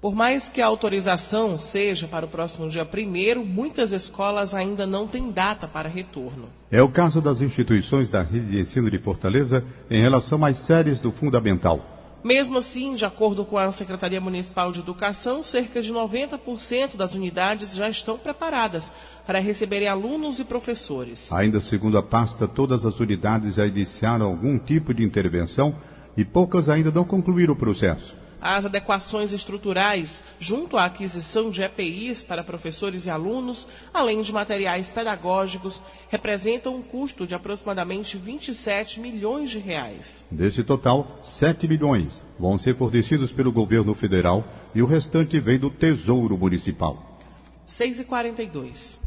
Por 0.01 0.15
mais 0.15 0.49
que 0.49 0.59
a 0.59 0.65
autorização 0.65 1.59
seja 1.59 2.07
para 2.07 2.25
o 2.25 2.29
próximo 2.29 2.67
dia 2.67 2.83
1 2.83 3.45
muitas 3.45 3.91
escolas 3.91 4.55
ainda 4.55 4.87
não 4.87 5.05
têm 5.05 5.31
data 5.31 5.67
para 5.67 5.87
retorno. 5.87 6.49
É 6.71 6.81
o 6.81 6.89
caso 6.89 7.21
das 7.21 7.39
instituições 7.39 8.09
da 8.09 8.23
rede 8.23 8.49
de 8.49 8.59
ensino 8.59 8.89
de 8.89 8.97
Fortaleza 8.97 9.63
em 9.91 10.01
relação 10.01 10.43
às 10.43 10.57
séries 10.57 10.99
do 10.99 11.11
Fundamental. 11.11 11.85
Mesmo 12.23 12.57
assim, 12.57 12.95
de 12.95 13.05
acordo 13.05 13.45
com 13.45 13.59
a 13.59 13.71
Secretaria 13.71 14.19
Municipal 14.19 14.71
de 14.71 14.79
Educação, 14.79 15.43
cerca 15.43 15.83
de 15.83 15.93
90% 15.93 16.95
das 16.95 17.13
unidades 17.13 17.75
já 17.75 17.87
estão 17.87 18.17
preparadas 18.17 18.91
para 19.27 19.37
receberem 19.37 19.87
alunos 19.87 20.39
e 20.39 20.43
professores. 20.43 21.31
Ainda 21.31 21.61
segundo 21.61 21.99
a 21.99 22.01
pasta, 22.01 22.47
todas 22.47 22.87
as 22.87 22.99
unidades 22.99 23.53
já 23.53 23.67
iniciaram 23.67 24.25
algum 24.25 24.57
tipo 24.57 24.95
de 24.95 25.03
intervenção 25.03 25.75
e 26.17 26.25
poucas 26.25 26.69
ainda 26.69 26.91
não 26.91 27.03
concluíram 27.03 27.53
o 27.53 27.57
processo. 27.57 28.20
As 28.41 28.65
adequações 28.65 29.33
estruturais, 29.33 30.23
junto 30.39 30.75
à 30.75 30.85
aquisição 30.85 31.51
de 31.51 31.61
EPIs 31.61 32.23
para 32.23 32.43
professores 32.43 33.05
e 33.05 33.09
alunos, 33.11 33.67
além 33.93 34.23
de 34.23 34.33
materiais 34.33 34.89
pedagógicos, 34.89 35.79
representam 36.09 36.75
um 36.75 36.81
custo 36.81 37.27
de 37.27 37.35
aproximadamente 37.35 38.17
27 38.17 38.99
milhões 38.99 39.51
de 39.51 39.59
reais. 39.59 40.25
Desse 40.31 40.63
total, 40.63 41.19
7 41.21 41.67
milhões 41.67 42.23
vão 42.39 42.57
ser 42.57 42.75
fornecidos 42.75 43.31
pelo 43.31 43.51
governo 43.51 43.93
federal 43.93 44.43
e 44.73 44.81
o 44.81 44.87
restante 44.87 45.39
vem 45.39 45.59
do 45.59 45.69
Tesouro 45.69 46.35
Municipal. 46.35 47.19
6 47.67 47.99
e 47.99 48.05
42. 48.05 48.99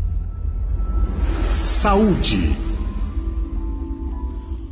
Saúde. 1.60 2.54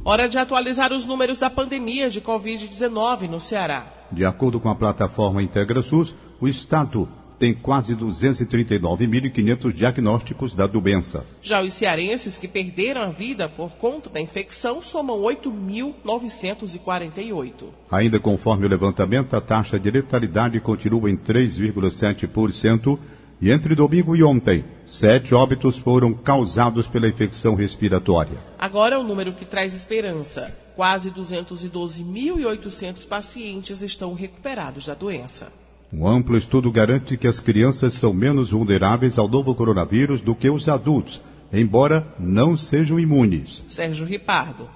Hora 0.04 0.28
de 0.28 0.38
atualizar 0.38 0.92
os 0.92 1.04
números 1.04 1.38
da 1.38 1.50
pandemia 1.50 2.08
de 2.08 2.20
Covid-19 2.20 3.28
no 3.28 3.40
Ceará. 3.40 4.01
De 4.12 4.24
acordo 4.24 4.60
com 4.60 4.68
a 4.68 4.74
plataforma 4.74 5.42
IntegraSUS, 5.42 6.14
o 6.40 6.46
Estado 6.46 7.08
tem 7.38 7.52
quase 7.52 7.96
239.500 7.96 9.72
diagnósticos 9.72 10.54
da 10.54 10.64
doença. 10.64 11.26
Já 11.42 11.60
os 11.60 11.74
cearenses 11.74 12.38
que 12.38 12.46
perderam 12.46 13.02
a 13.02 13.06
vida 13.06 13.48
por 13.48 13.72
conta 13.72 14.08
da 14.08 14.20
infecção 14.20 14.80
somam 14.80 15.20
8.948. 15.22 17.52
Ainda 17.90 18.20
conforme 18.20 18.64
o 18.64 18.68
levantamento, 18.68 19.34
a 19.34 19.40
taxa 19.40 19.80
de 19.80 19.90
letalidade 19.90 20.60
continua 20.60 21.10
em 21.10 21.16
3,7%. 21.16 22.96
E 23.42 23.50
entre 23.50 23.74
domingo 23.74 24.14
e 24.14 24.22
ontem, 24.22 24.64
sete 24.86 25.34
óbitos 25.34 25.76
foram 25.76 26.14
causados 26.14 26.86
pela 26.86 27.08
infecção 27.08 27.56
respiratória. 27.56 28.38
Agora 28.56 28.94
é 28.94 28.98
um 28.98 29.02
número 29.02 29.32
que 29.32 29.44
traz 29.44 29.74
esperança. 29.74 30.56
Quase 30.76 31.10
212.800 31.10 33.04
pacientes 33.08 33.82
estão 33.82 34.14
recuperados 34.14 34.86
da 34.86 34.94
doença. 34.94 35.48
Um 35.92 36.06
amplo 36.06 36.38
estudo 36.38 36.70
garante 36.70 37.16
que 37.16 37.26
as 37.26 37.40
crianças 37.40 37.94
são 37.94 38.14
menos 38.14 38.52
vulneráveis 38.52 39.18
ao 39.18 39.26
novo 39.26 39.56
coronavírus 39.56 40.20
do 40.20 40.36
que 40.36 40.48
os 40.48 40.68
adultos, 40.68 41.20
embora 41.52 42.06
não 42.20 42.56
sejam 42.56 43.00
imunes. 43.00 43.64
Sérgio 43.66 44.06
Ripardo. 44.06 44.70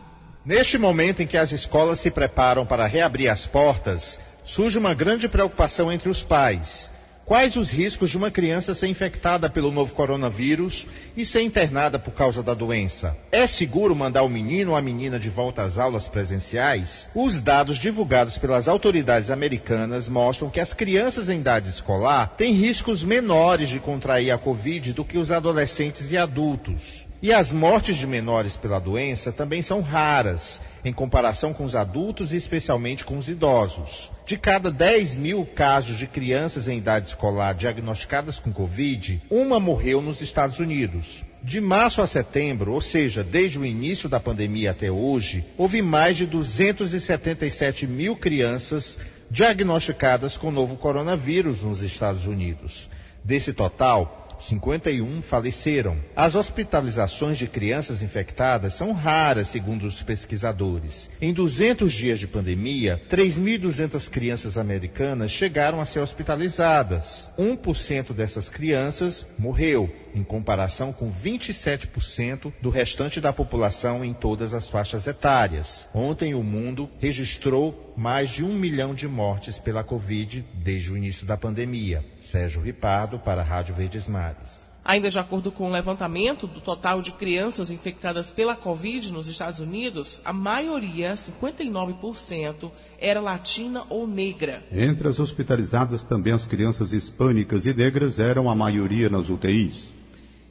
Neste 0.45 0.77
momento 0.77 1.23
em 1.23 1.27
que 1.29 1.37
as 1.37 1.53
escolas 1.53 2.01
se 2.01 2.11
preparam 2.11 2.67
para 2.67 2.85
reabrir 2.89 3.29
as 3.29 3.47
portas, 3.47 4.19
surge 4.43 4.77
uma 4.77 4.93
grande 4.93 5.29
preocupação 5.29 5.93
entre 5.93 6.09
os 6.09 6.25
pais. 6.25 6.96
Quais 7.27 7.57
os 7.57 7.73
riscos 7.73 8.11
de 8.11 8.17
uma 8.17 8.31
criança 8.31 8.73
ser 8.73 8.87
infectada 8.87 9.51
pelo 9.51 9.73
novo 9.73 9.93
coronavírus 9.93 10.87
e 11.17 11.27
ser 11.27 11.43
internada 11.43 11.99
por 11.99 12.13
causa 12.13 12.41
da 12.41 12.55
doença? 12.55 13.17
É 13.33 13.49
seguro 13.49 13.97
mandar 13.97 14.23
o 14.23 14.29
menino 14.29 14.71
ou 14.71 14.77
a 14.77 14.81
menina 14.81 15.19
de 15.19 15.29
volta 15.29 15.63
às 15.63 15.77
aulas 15.77 16.07
presenciais? 16.07 17.11
Os 17.13 17.41
dados 17.41 17.79
divulgados 17.79 18.39
pelas 18.39 18.69
autoridades 18.69 19.29
americanas 19.29 20.09
mostram 20.09 20.49
que 20.49 20.61
as 20.61 20.73
crianças 20.73 21.29
em 21.29 21.41
idade 21.41 21.69
escolar 21.69 22.33
têm 22.37 22.53
riscos 22.53 23.03
menores 23.03 23.69
de 23.71 23.81
contrair 23.81 24.31
a 24.31 24.39
Covid 24.39 24.93
do 24.93 25.05
que 25.05 25.19
os 25.19 25.33
adolescentes 25.33 26.13
e 26.13 26.17
adultos. 26.17 27.09
E 27.21 27.33
as 27.33 27.51
mortes 27.51 27.97
de 27.97 28.07
menores 28.07 28.57
pela 28.57 28.79
doença 28.79 29.33
também 29.33 29.63
são 29.63 29.81
raras, 29.81 30.63
em 30.85 30.93
comparação 30.93 31.53
com 31.53 31.65
os 31.65 31.75
adultos 31.75 32.33
e 32.33 32.37
especialmente 32.37 33.05
com 33.05 33.19
os 33.19 33.29
idosos. 33.29 34.15
De 34.27 34.37
cada 34.37 34.73
10 34.73 35.15
mil 35.15 35.47
casos 35.47 35.97
de 35.97 36.09
crianças 36.09 36.67
em 36.67 36.79
idade 36.79 37.07
escolar 37.07 37.53
diagnosticadas 37.53 38.41
com 38.41 38.53
Covid, 38.53 39.23
uma 39.31 39.61
morreu 39.61 40.03
nos 40.03 40.21
Estados 40.21 40.59
Unidos. 40.59 41.25
De 41.45 41.61
março 41.61 42.03
a 42.03 42.09
setembro, 42.09 42.73
ou 42.73 42.81
seja, 42.81 43.23
desde 43.23 43.57
o 43.57 43.65
início 43.65 44.09
da 44.09 44.19
pandemia 44.19 44.73
até 44.73 44.91
hoje, 44.91 45.45
houve 45.57 45.81
mais 45.81 46.17
de 46.17 46.27
277 46.27 47.87
mil 47.87 48.17
crianças 48.17 48.99
diagnosticadas 49.31 50.37
com 50.37 50.49
o 50.49 50.53
novo 50.53 50.75
coronavírus 50.75 51.63
nos 51.63 51.81
Estados 51.83 52.27
Unidos. 52.27 52.91
Desse 53.23 53.53
total, 53.53 54.26
51 54.39 55.23
faleceram. 55.23 55.97
As 56.15 56.35
hospitalizações 56.35 57.39
de 57.39 57.47
crianças 57.47 58.03
infectadas 58.03 58.75
são 58.75 58.93
raras, 58.93 59.49
segundo 59.49 59.87
os 59.87 60.03
pesquisadores. 60.03 61.11
Em 61.21 61.33
200 61.33 61.93
dias 61.93 62.19
de 62.19 62.27
pandemia, 62.27 63.01
3.200 63.09 64.11
crianças 64.11 64.59
americanas 64.59 65.31
chegaram 65.31 65.81
a 65.81 65.85
ser 65.85 66.01
hospitalizadas. 66.01 67.31
1% 67.39 68.13
dessas 68.13 68.49
crianças 68.49 69.27
morreu, 69.39 69.93
em 70.15 70.23
comparação 70.23 70.93
com 70.93 71.13
27% 71.13 72.53
do 72.61 72.71
restante 72.71 73.21
da 73.21 73.33
população 73.33 74.05
em 74.05 74.13
todas 74.15 74.55
as 74.55 74.69
faixas 74.69 75.07
etárias. 75.07 75.89
Ontem, 75.95 76.35
o 76.35 76.43
mundo 76.43 76.89
registrou 76.99 77.95
mais 77.97 78.31
de 78.31 78.45
um 78.45 78.55
milhão 78.55 78.95
de 78.95 79.09
mortes 79.09 79.59
pela 79.59 79.85
Covid 79.85 80.45
desde 80.55 80.93
o 80.93 80.97
início 80.97 81.27
da 81.27 81.37
pandemia. 81.37 82.05
Sérgio 82.21 82.63
Ripardo, 82.63 83.19
para 83.19 83.43
a 83.43 83.45
Rádio 83.45 83.75
Verdes 83.75 84.07
Mares. 84.07 84.67
Ainda 84.87 85.11
de 85.11 85.19
acordo 85.19 85.51
com 85.51 85.67
o 85.67 85.73
levantamento 85.73 86.47
do 86.47 86.61
total 86.61 87.03
de 87.03 87.11
crianças 87.11 87.73
infectadas 87.73 88.31
pela 88.31 88.55
Covid 88.55 89.11
nos 89.11 89.27
Estados 89.27 89.59
Unidos, 89.59 90.21
a 90.25 90.33
maioria, 90.33 91.15
59%, 91.15 92.71
era 93.01 93.21
latina 93.21 93.83
ou 93.91 94.07
negra. 94.07 94.63
Entre 94.71 95.09
as 95.09 95.19
hospitalizadas, 95.19 96.05
também 96.05 96.33
as 96.33 96.45
crianças 96.45 96.93
hispânicas 96.93 97.67
e 97.67 97.75
negras 97.75 98.21
eram 98.21 98.49
a 98.49 98.55
maioria 98.55 99.09
nas 99.09 99.29
UTIs. 99.29 99.96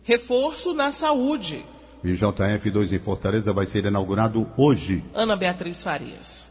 Reforço 0.06 0.72
na 0.76 0.92
saúde. 0.92 1.66
O 2.04 2.08
IJF2 2.08 2.92
em 2.92 3.00
Fortaleza 3.00 3.52
vai 3.52 3.66
ser 3.66 3.86
inaugurado 3.86 4.48
hoje. 4.56 5.04
Ana 5.16 5.36
Beatriz 5.36 5.82
Farias. 5.82 6.48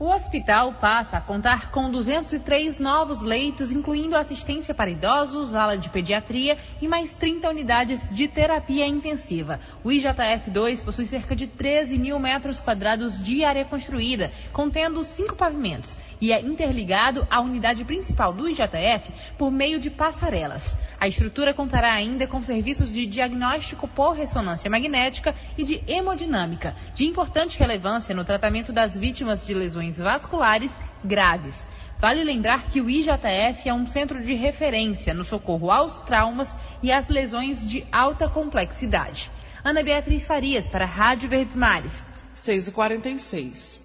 O 0.00 0.10
hospital 0.12 0.74
passa 0.74 1.16
a 1.16 1.20
contar 1.20 1.72
com 1.72 1.90
203 1.90 2.78
novos 2.78 3.20
leitos, 3.20 3.72
incluindo 3.72 4.16
assistência 4.16 4.72
para 4.72 4.88
idosos, 4.88 5.56
ala 5.56 5.76
de 5.76 5.88
pediatria 5.88 6.56
e 6.80 6.86
mais 6.86 7.12
30 7.12 7.50
unidades 7.50 8.08
de 8.08 8.28
terapia 8.28 8.86
intensiva. 8.86 9.58
O 9.82 9.88
IJF-2 9.88 10.84
possui 10.84 11.04
cerca 11.04 11.34
de 11.34 11.48
13 11.48 11.98
mil 11.98 12.16
metros 12.20 12.60
quadrados 12.60 13.20
de 13.20 13.42
área 13.42 13.64
construída, 13.64 14.30
contendo 14.52 15.02
cinco 15.02 15.34
pavimentos, 15.34 15.98
e 16.20 16.32
é 16.32 16.40
interligado 16.40 17.26
à 17.28 17.40
unidade 17.40 17.84
principal 17.84 18.32
do 18.32 18.48
IJF 18.48 19.10
por 19.36 19.50
meio 19.50 19.80
de 19.80 19.90
passarelas. 19.90 20.76
A 21.00 21.08
estrutura 21.08 21.52
contará 21.52 21.92
ainda 21.92 22.24
com 22.28 22.44
serviços 22.44 22.92
de 22.92 23.04
diagnóstico 23.04 23.88
por 23.88 24.12
ressonância 24.12 24.70
magnética 24.70 25.34
e 25.56 25.64
de 25.64 25.82
hemodinâmica, 25.88 26.76
de 26.94 27.04
importante 27.04 27.58
relevância 27.58 28.14
no 28.14 28.24
tratamento 28.24 28.72
das 28.72 28.96
vítimas 28.96 29.44
de 29.44 29.52
lesões 29.52 29.87
vasculares 29.96 30.76
graves. 31.02 31.66
Vale 31.98 32.22
lembrar 32.22 32.64
que 32.64 32.80
o 32.80 32.90
IJF 32.90 33.68
é 33.68 33.72
um 33.72 33.86
centro 33.86 34.22
de 34.22 34.34
referência 34.34 35.14
no 35.14 35.24
socorro 35.24 35.70
aos 35.70 36.00
traumas 36.00 36.56
e 36.82 36.92
às 36.92 37.08
lesões 37.08 37.66
de 37.66 37.84
alta 37.90 38.28
complexidade. 38.28 39.30
Ana 39.64 39.82
Beatriz 39.82 40.26
Farias, 40.26 40.66
para 40.66 40.84
a 40.84 40.88
Rádio 40.88 41.28
Verdes 41.28 41.56
Mares. 41.56 42.04
6h46. 42.36 43.80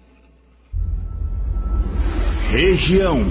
Região. 2.50 3.24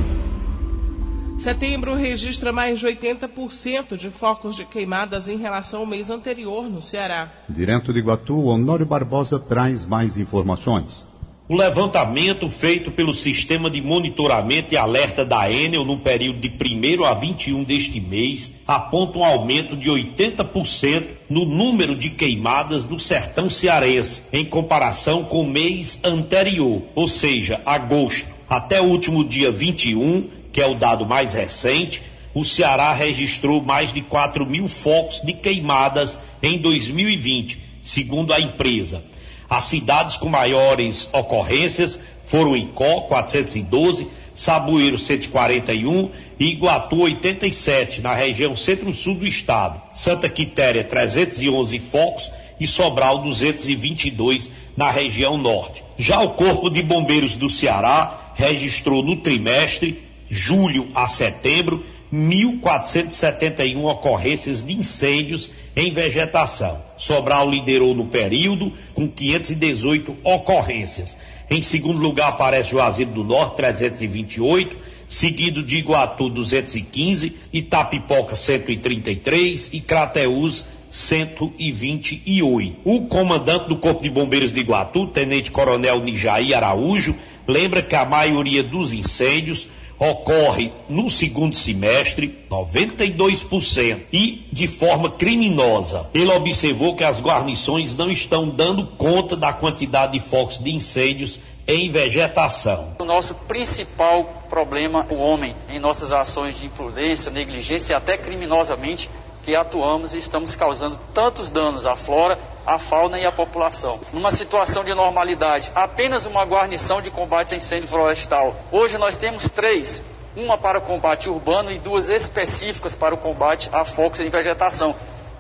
Setembro 1.40 1.96
registra 1.96 2.52
mais 2.52 2.80
de 2.80 2.86
80% 2.88 3.98
de 3.98 4.10
focos 4.12 4.56
de 4.56 4.66
queimadas 4.66 5.28
em 5.28 5.38
relação 5.38 5.82
ao 5.82 5.86
mês 5.86 6.10
anterior 6.10 6.70
no 6.70 6.82
Ceará. 6.82 7.32
Direto 7.50 7.94
de 7.94 8.00
Iguatu, 8.00 8.46
Honório 8.46 8.86
Barbosa 8.86 9.40
traz 9.40 9.86
mais 9.86 10.18
informações. 10.18 11.08
O 11.46 11.58
levantamento 11.58 12.48
feito 12.48 12.90
pelo 12.90 13.14
Sistema 13.14 13.70
de 13.70 13.82
Monitoramento 13.82 14.74
e 14.74 14.78
Alerta 14.78 15.26
da 15.26 15.52
Enel 15.52 15.84
no 15.84 16.00
período 16.00 16.40
de 16.40 16.48
1 16.48 17.04
a 17.04 17.14
21 17.14 17.66
deste 17.66 18.00
mês 18.00 18.54
aponta 18.66 19.18
um 19.18 19.26
aumento 19.26 19.76
de 19.76 19.90
80% 19.90 21.06
no 21.30 21.44
número 21.44 21.98
de 21.98 22.12
queimadas 22.12 22.88
no 22.88 22.98
sertão 22.98 23.50
cearense, 23.50 24.24
em 24.32 24.46
comparação 24.46 25.26
com 25.26 25.42
o 25.42 25.50
mês 25.50 26.00
anterior, 26.02 26.82
ou 26.96 27.10
seja, 27.10 27.62
agosto. 27.66 28.30
Até 28.50 28.80
o 28.80 28.86
último 28.86 29.22
dia 29.28 29.52
21, 29.52 30.30
que 30.50 30.62
é 30.62 30.66
o 30.66 30.76
dado 30.76 31.06
mais 31.06 31.34
recente, 31.34 32.02
o 32.34 32.46
Ceará 32.46 32.94
registrou 32.94 33.62
mais 33.62 33.92
de 33.92 34.02
4 34.02 34.46
mil 34.46 34.70
focos 34.70 35.22
de 35.22 35.34
queimadas 35.34 36.18
em 36.42 36.58
2020, 36.58 37.60
segundo 37.82 38.32
a 38.32 38.40
empresa. 38.40 39.04
As 39.50 39.66
cidades 39.66 40.18
com 40.18 40.30
maiores 40.30 41.10
ocorrências 41.14 42.00
foram 42.26 42.56
Icó, 42.56 43.02
412, 43.02 44.08
Sabueiro, 44.34 44.98
141 44.98 46.10
e 46.40 46.52
Iguatu, 46.52 47.02
87, 47.02 48.02
na 48.02 48.16
região 48.16 48.56
centro-sul 48.56 49.16
do 49.16 49.28
estado. 49.28 49.80
Santa 49.94 50.28
Quitéria, 50.28 50.84
311 50.84 51.78
focos 51.80 52.32
e 52.60 52.66
Sobral, 52.66 53.20
222 53.20 54.50
na 54.76 54.90
região 54.90 55.38
norte. 55.38 55.84
Já 55.98 56.22
o 56.22 56.32
Corpo 56.32 56.70
de 56.70 56.82
Bombeiros 56.82 57.38
do 57.38 57.50
Ceará 57.50 58.32
registrou 58.36 59.04
no 59.04 59.18
trimestre, 59.18 60.02
julho 60.28 60.88
a 60.96 61.08
setembro, 61.08 61.84
1.471 62.14 63.84
ocorrências 63.86 64.64
de 64.64 64.72
incêndios 64.74 65.50
em 65.76 65.92
vegetação. 65.92 66.80
Sobral 66.96 67.50
liderou 67.50 67.96
no 67.96 68.06
período 68.06 68.72
com 68.94 69.08
518 69.08 70.18
ocorrências. 70.24 71.18
Em 71.50 71.60
segundo 71.62 71.98
lugar 71.98 72.30
aparece 72.30 72.70
Juazeiro 72.70 73.12
do 73.12 73.24
Norte, 73.24 73.56
328, 73.58 74.78
seguido 75.08 75.64
de 75.64 75.78
Iguatu, 75.78 76.30
215, 76.30 77.36
Itapipoca, 77.52 78.36
133 78.36 79.72
e 79.74 79.82
Crateús, 79.82 80.68
128. 80.88 82.78
O 82.84 83.08
comandante 83.08 83.68
do 83.68 83.78
Corpo 83.78 84.04
de 84.04 84.12
Bombeiros 84.12 84.54
de 84.54 84.60
Iguatu, 84.60 85.08
Tenente 85.08 85.52
Coronel 85.52 86.04
Nijaí 86.04 86.54
Araújo, 86.54 87.16
lembra 87.48 87.82
que 87.82 87.96
a 87.96 88.06
maioria 88.06 88.64
dos 88.64 88.94
incêndios 88.94 89.68
ocorre 90.00 90.72
no 90.90 91.10
segundo 91.10 91.56
semestre, 91.56 92.46
92%, 92.50 94.02
e 94.12 94.48
de 94.52 94.68
forma 94.68 95.12
criminosa. 95.12 96.08
Ele 96.14 96.32
observou 96.32 96.96
que 96.96 97.04
as 97.04 97.22
guarnições 97.22 97.96
não 97.96 98.12
estão 98.12 98.50
dando 98.50 98.88
conta 98.88 99.36
da 99.36 99.54
quantidade 99.54 100.14
de 100.14 100.20
focos 100.20 100.60
de 100.60 100.74
incêndios 100.74 101.40
em 101.68 101.90
vegetação. 101.90 102.96
O 103.00 103.06
nosso 103.06 103.36
principal 103.36 104.44
problema, 104.50 105.06
o 105.10 105.16
homem, 105.16 105.56
em 105.70 105.80
nossas 105.80 106.12
ações 106.12 106.60
de 106.60 106.66
imprudência, 106.66 107.32
negligência 107.32 107.94
e 107.94 107.96
até 107.96 108.18
criminosamente 108.18 109.10
que 109.44 109.56
atuamos 109.56 110.14
e 110.14 110.18
estamos 110.18 110.56
causando 110.56 111.00
tantos 111.14 111.50
danos 111.50 111.86
à 111.86 111.96
flora, 111.96 112.40
à 112.66 112.80
fauna 112.80 113.20
e 113.20 113.26
à 113.26 113.32
população. 113.32 114.00
Numa 114.14 114.32
situação 114.32 114.84
de 114.84 114.94
normalidade, 114.94 115.72
apenas 115.76 116.26
uma 116.26 116.46
guarnição 116.46 117.02
de 117.02 117.12
combate 117.12 117.54
a 117.54 117.58
incêndio 117.58 117.90
florestal. 117.90 118.56
Hoje 118.72 118.98
nós 118.98 119.18
temos 119.18 119.50
três, 119.50 120.02
uma 120.36 120.58
para 120.58 120.80
o 120.80 120.82
combate 120.82 121.30
urbano 121.30 121.72
e 121.72 121.78
duas 121.78 122.10
específicas 122.10 122.96
para 122.96 123.14
o 123.14 123.18
combate 123.18 123.70
a 123.74 123.84
focos 123.84 124.22
em 124.22 124.30
vegetação. 124.30 124.96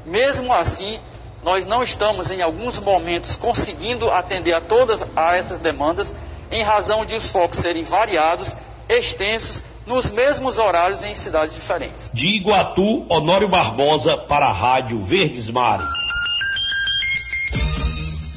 Mesmo 0.06 0.54
assim, 0.54 1.00
nós 1.42 1.66
não 1.66 1.82
estamos 1.82 2.30
em 2.30 2.42
alguns 2.42 2.80
momentos 2.80 3.38
conseguindo 3.38 4.12
atender 4.12 4.54
a 4.54 4.62
todas 4.62 5.04
a 5.16 5.36
essas 5.38 5.60
demandas 5.60 6.14
em 6.52 6.62
razão 6.62 7.06
de 7.06 7.16
os 7.16 7.30
focos 7.30 7.60
serem 7.60 7.84
variados, 7.84 8.56
extensos 8.90 9.64
nos 9.86 10.12
mesmos 10.12 10.58
horários 10.58 11.04
em 11.04 11.16
cidades 11.16 11.56
diferentes. 11.56 12.12
De 12.14 12.28
Iguatu, 12.28 13.06
Honório 13.10 13.48
Barbosa 13.48 14.18
para 14.18 14.48
a 14.48 14.52
Rádio 14.52 15.02
Verdes 15.02 15.50
Mares. 15.50 15.88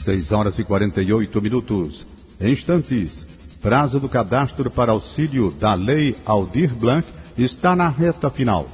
6 0.04 0.32
horas 0.32 0.58
e 0.58 0.64
48 0.64 1.42
minutos. 1.42 2.06
Em 2.40 2.52
instantes, 2.52 3.26
prazo 3.60 3.98
do 3.98 4.08
cadastro 4.08 4.70
para 4.70 4.92
auxílio 4.92 5.50
da 5.50 5.74
Lei 5.74 6.16
Aldir 6.24 6.74
Blanc 6.74 7.06
está 7.36 7.74
na 7.74 7.88
reta 7.88 8.30
final. 8.30 8.66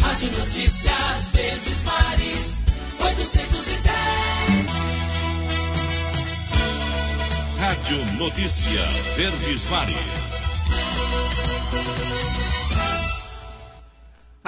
Rádio 0.00 0.30
Notícias 0.38 1.30
Verdes 1.32 1.82
Mares, 1.82 2.60
810. 3.00 3.86
Rádio 7.58 8.18
Notícia 8.18 8.80
Verdes 9.16 9.70
Mares. 9.70 10.25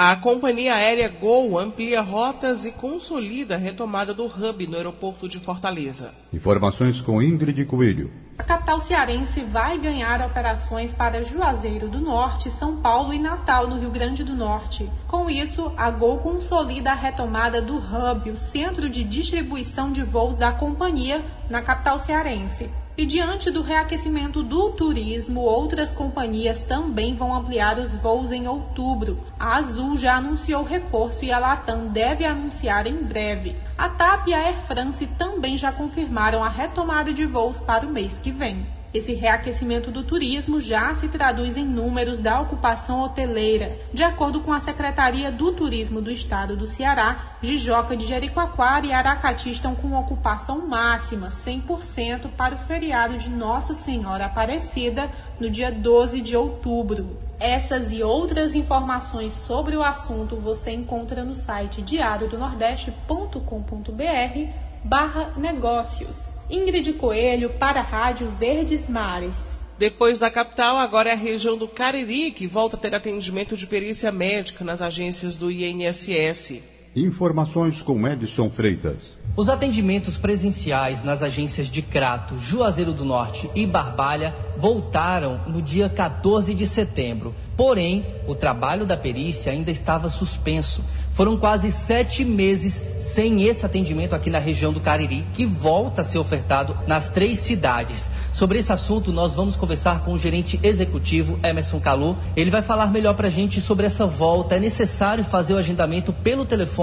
A 0.01 0.15
companhia 0.15 0.77
aérea 0.77 1.09
Gol 1.09 1.59
amplia 1.59 2.01
rotas 2.01 2.65
e 2.65 2.71
consolida 2.71 3.57
a 3.57 3.59
retomada 3.59 4.15
do 4.15 4.27
hub 4.27 4.65
no 4.69 4.77
aeroporto 4.77 5.29
de 5.29 5.41
Fortaleza. 5.41 6.15
Informações 6.33 7.01
com 7.01 7.21
Ingrid 7.21 7.65
Coelho. 7.65 8.09
A 8.39 8.45
capital 8.45 8.81
cearense 8.81 9.43
vai 9.43 9.77
ganhar 9.77 10.25
operações 10.25 10.93
para 10.93 11.25
Juazeiro 11.25 11.89
do 11.89 11.99
Norte, 11.99 12.49
São 12.49 12.77
Paulo 12.77 13.13
e 13.13 13.19
Natal, 13.19 13.67
no 13.67 13.81
Rio 13.81 13.91
Grande 13.91 14.23
do 14.23 14.37
Norte. 14.37 14.89
Com 15.09 15.29
isso, 15.29 15.73
a 15.77 15.91
Gol 15.91 16.19
consolida 16.19 16.93
a 16.93 16.95
retomada 16.95 17.61
do 17.61 17.79
hub, 17.79 18.31
o 18.31 18.37
centro 18.37 18.89
de 18.89 19.03
distribuição 19.03 19.91
de 19.91 20.05
voos 20.05 20.39
da 20.39 20.53
companhia, 20.53 21.25
na 21.51 21.61
capital 21.61 21.99
cearense. 21.99 22.71
E 22.99 23.07
diante 23.07 23.49
do 23.49 23.63
reaquecimento 23.63 24.43
do 24.43 24.71
turismo, 24.71 25.43
outras 25.43 25.93
companhias 25.93 26.65
também 26.65 27.15
vão 27.15 27.33
ampliar 27.33 27.79
os 27.79 27.95
voos 27.95 28.33
em 28.33 28.49
outubro. 28.49 29.25
A 29.39 29.55
Azul 29.55 29.97
já 29.97 30.17
anunciou 30.17 30.65
reforço 30.65 31.25
e 31.25 31.31
a 31.31 31.39
Latam 31.39 31.87
deve 31.87 32.25
anunciar 32.25 32.89
em 32.89 32.97
breve. 32.97 33.55
A 33.79 33.89
TAP 33.89 34.27
e 34.27 34.35
a 34.35 34.41
Air 34.41 34.57
France 34.63 35.07
também 35.17 35.57
já 35.57 35.71
confirmaram 35.71 36.43
a 36.43 36.49
retomada 36.49 37.13
de 37.13 37.25
voos 37.25 37.61
para 37.61 37.87
o 37.87 37.89
mês 37.89 38.19
que 38.19 38.33
vem. 38.33 38.67
Esse 38.92 39.12
reaquecimento 39.12 39.90
do 39.90 40.03
turismo 40.03 40.61
já 40.61 40.94
se 40.94 41.09
traduz 41.09 41.59
em 41.59 41.64
números 41.64 42.20
da 42.20 42.40
ocupação 42.40 43.03
hoteleira. 43.03 43.79
De 43.92 44.03
acordo 44.03 44.40
com 44.40 44.51
a 44.51 44.61
Secretaria 44.61 45.31
do 45.31 45.53
Turismo 45.53 46.01
do 46.01 46.11
Estado 46.11 46.57
do 46.57 46.66
Ceará, 46.66 47.37
Jijoca 47.42 47.94
de 47.94 48.07
Jericoacoara 48.07 48.87
e 48.87 48.92
Aracati 48.92 49.51
estão 49.51 49.74
com 49.74 49.94
ocupação 49.94 50.66
máxima, 50.66 51.29
100%, 51.29 52.31
para 52.35 52.55
o 52.55 52.59
feriado 52.59 53.18
de 53.18 53.29
Nossa 53.29 53.74
Senhora 53.74 54.24
Aparecida, 54.24 55.11
no 55.38 55.51
dia 55.51 55.70
12 55.70 56.22
de 56.22 56.35
outubro. 56.35 57.18
Essas 57.38 57.92
e 57.92 58.03
outras 58.03 58.55
informações 58.55 59.35
sobre 59.35 59.77
o 59.77 59.83
assunto 59.83 60.37
você 60.37 60.72
encontra 60.72 61.22
no 61.22 61.35
site 61.35 61.83
diariodonordeste.com.br 61.83 64.51
barra 64.83 65.35
negócios. 65.37 66.38
Ingrid 66.51 66.95
Coelho 66.95 67.51
para 67.51 67.81
a 67.81 67.83
Rádio 67.83 68.31
Verdes 68.31 68.89
Mares. 68.89 69.37
Depois 69.77 70.19
da 70.19 70.31
capital, 70.31 70.79
agora 70.79 71.11
é 71.11 71.13
a 71.13 71.17
região 71.17 71.59
do 71.59 71.69
Cariri, 71.69 72.33
que 72.33 72.47
volta 72.47 72.77
a 72.77 72.81
ter 72.81 72.95
atendimento 72.95 73.57
de 73.57 73.67
perícia 73.67 74.11
médica 74.11 74.65
nas 74.65 74.81
agências 74.81 75.37
do 75.37 75.51
INSS. 75.51 76.63
Informações 76.96 77.83
com 77.83 78.09
Edson 78.09 78.48
Freitas. 78.48 79.16
Os 79.37 79.48
atendimentos 79.48 80.16
presenciais 80.16 81.05
nas 81.05 81.22
agências 81.22 81.70
de 81.70 81.81
Crato, 81.81 82.38
Juazeiro 82.38 82.92
do 82.92 83.05
Norte 83.05 83.48
e 83.55 83.66
Barbalha 83.66 84.35
voltaram 84.57 85.42
no 85.46 85.62
dia 85.62 85.88
14 85.88 86.53
de 86.55 86.66
setembro. 86.66 87.35
Porém, 87.57 88.05
o 88.27 88.35
trabalho 88.35 88.87
da 88.87 88.96
perícia 88.96 89.53
ainda 89.53 89.70
estava 89.70 90.09
suspenso. 90.09 90.85
Foram 91.12 91.37
quase 91.37 91.70
sete 91.72 92.24
meses 92.24 92.83
sem 92.98 93.44
esse 93.44 93.66
atendimento 93.66 94.14
aqui 94.14 94.31
na 94.31 94.38
região 94.38 94.72
do 94.72 94.81
Cariri, 94.81 95.27
que 95.35 95.44
volta 95.44 96.03
a 96.03 96.05
ser 96.05 96.18
ofertado 96.18 96.77
nas 96.87 97.09
três 97.09 97.38
cidades. 97.40 98.11
Sobre 98.33 98.59
esse 98.59 98.72
assunto, 98.72 99.12
nós 99.12 99.35
vamos 99.35 99.57
conversar 99.57 100.05
com 100.05 100.12
o 100.12 100.18
gerente 100.18 100.59
executivo, 100.62 101.38
Emerson 101.42 101.81
Calu. 101.81 102.16
Ele 102.37 102.51
vai 102.51 102.62
falar 102.62 102.87
melhor 102.92 103.14
para 103.14 103.27
a 103.27 103.31
gente 103.31 103.61
sobre 103.61 103.87
essa 103.87 104.07
volta. 104.07 104.57
É 104.57 104.61
necessário 104.61 105.24
fazer 105.24 105.55
o 105.55 105.59
agendamento 105.59 106.12
pelo 106.12 106.44
telefone 106.44 106.78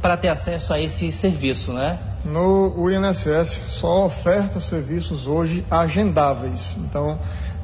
para 0.00 0.16
ter 0.16 0.28
acesso 0.28 0.72
a 0.72 0.80
esse 0.80 1.10
serviço, 1.10 1.72
né? 1.72 1.98
No 2.24 2.90
INSS 2.90 3.60
só 3.68 4.04
oferta 4.06 4.60
serviços 4.60 5.26
hoje 5.26 5.64
agendáveis. 5.70 6.76
Então, 6.78 7.18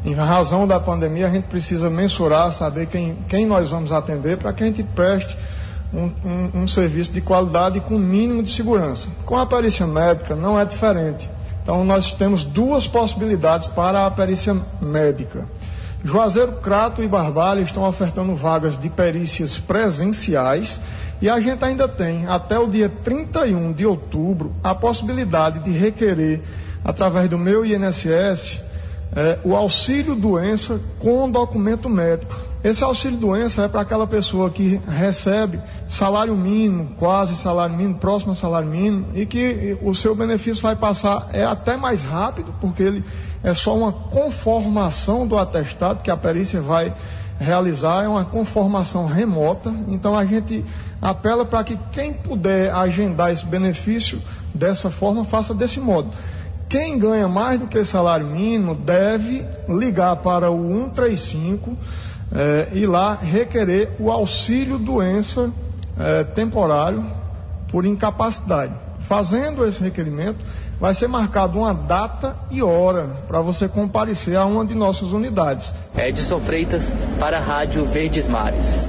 em 0.05 0.15
razão 0.15 0.67
da 0.67 0.81
pandemia, 0.81 1.27
a 1.27 1.31
gente 1.31 1.45
precisa 1.45 1.91
mensurar, 1.91 2.53
saber 2.53 2.87
quem, 2.87 3.19
quem 3.29 3.45
nós 3.45 3.71
vamos 3.71 3.93
atender 3.93 4.37
para 4.39 4.53
que 4.53 4.63
a 4.63 4.67
gente 4.67 4.83
preste 4.83 5.37
um, 5.93 6.11
um, 6.25 6.63
um 6.63 6.67
serviço 6.67 7.13
de 7.13 7.21
qualidade 7.21 7.81
com 7.81 7.99
mínimo 7.99 8.43
de 8.43 8.51
segurança. 8.51 9.09
Com 9.25 9.37
a 9.37 9.47
perícia 9.47 9.87
médica 9.87 10.35
não 10.35 10.59
é 10.59 10.65
diferente. 10.65 11.31
Então 11.63 11.85
nós 11.85 12.13
temos 12.13 12.45
duas 12.45 12.87
possibilidades 12.87 13.69
para 13.69 14.07
a 14.07 14.11
perícia 14.11 14.57
médica. 14.81 15.45
Juazeiro, 16.05 16.53
Crato 16.63 17.03
e 17.03 17.09
Barbalha 17.09 17.61
estão 17.61 17.83
ofertando 17.83 18.37
vagas 18.37 18.79
de 18.79 18.89
perícias 18.89 19.59
presenciais 19.59 20.81
e 21.21 21.31
a 21.31 21.41
gente 21.41 21.65
ainda 21.65 21.89
tem, 21.89 22.27
até 22.27 22.59
o 22.59 22.67
dia 22.67 22.89
31 22.89 23.73
de 23.73 23.87
outubro, 23.87 24.53
a 24.63 24.75
possibilidade 24.75 25.61
de 25.61 25.71
requerer, 25.71 26.43
através 26.85 27.29
do 27.29 27.39
meu 27.39 27.65
INSS, 27.65 28.63
é, 29.15 29.39
o 29.45 29.57
auxílio 29.57 30.15
doença 30.15 30.81
com 30.99 31.31
documento 31.31 31.89
médico. 31.89 32.35
Esse 32.63 32.83
auxílio 32.83 33.17
doença 33.17 33.63
é 33.63 33.69
para 33.69 33.81
aquela 33.81 34.07
pessoa 34.07 34.51
que 34.51 34.81
recebe 34.89 35.61
salário 35.89 36.35
mínimo, 36.35 36.95
quase 36.99 37.37
salário 37.37 37.77
mínimo, 37.77 37.95
próximo 37.95 38.33
ao 38.33 38.37
salário 38.37 38.69
mínimo, 38.69 39.07
e 39.15 39.25
que 39.25 39.79
o 39.83 39.95
seu 39.95 40.15
benefício 40.15 40.63
vai 40.63 40.77
passar 40.77 41.29
é 41.33 41.45
até 41.45 41.77
mais 41.77 42.03
rápido, 42.03 42.53
porque 42.61 42.83
ele 42.83 43.05
é 43.43 43.55
só 43.55 43.77
uma 43.77 43.93
conformação 43.93 45.27
do 45.27 45.39
atestado 45.39 46.03
que 46.03 46.11
a 46.11 46.17
perícia 46.17 46.61
vai 46.61 46.93
realizar, 47.39 48.05
é 48.05 48.09
uma 48.09 48.25
conformação 48.25 49.07
remota. 49.07 49.73
Então 49.89 50.17
a 50.17 50.25
gente 50.25 50.65
apela 51.01 51.45
para 51.45 51.65
que 51.65 51.79
quem 51.93 52.13
puder 52.13 52.73
agendar 52.73 53.31
esse 53.31 53.45
benefício 53.45 54.21
dessa 54.55 54.91
forma, 54.91 55.25
faça 55.25 55.55
desse 55.55 55.81
modo. 55.81 56.11
Quem 56.69 56.99
ganha 56.99 57.29
mais 57.29 57.61
do 57.61 57.67
que 57.67 57.85
salário 57.85 58.27
mínimo 58.27 58.75
deve 58.75 59.47
ligar 59.69 60.17
para 60.17 60.51
o 60.51 60.69
135 60.69 61.77
é, 62.33 62.69
e 62.73 62.87
lá 62.87 63.15
requerer 63.15 63.91
o 64.01 64.11
auxílio 64.11 64.79
doença 64.79 65.51
é, 65.99 66.25
temporário 66.25 67.07
por 67.69 67.85
incapacidade. 67.85 68.73
Fazendo 69.01 69.65
esse 69.65 69.81
requerimento, 69.81 70.45
vai 70.81 70.95
ser 70.95 71.09
marcado 71.09 71.59
uma 71.59 71.73
data 71.73 72.37
e 72.51 72.63
hora 72.63 73.23
para 73.27 73.41
você 73.41 73.69
comparecer 73.69 74.37
a 74.37 74.45
uma 74.45 74.65
de 74.65 74.75
nossas 74.75 75.13
unidades. 75.13 75.75
Edson 75.97 76.41
Freitas 76.41 76.93
para 77.19 77.39
a 77.39 77.41
Rádio 77.41 77.85
Verdes 77.85 78.29
Mares. 78.29 78.87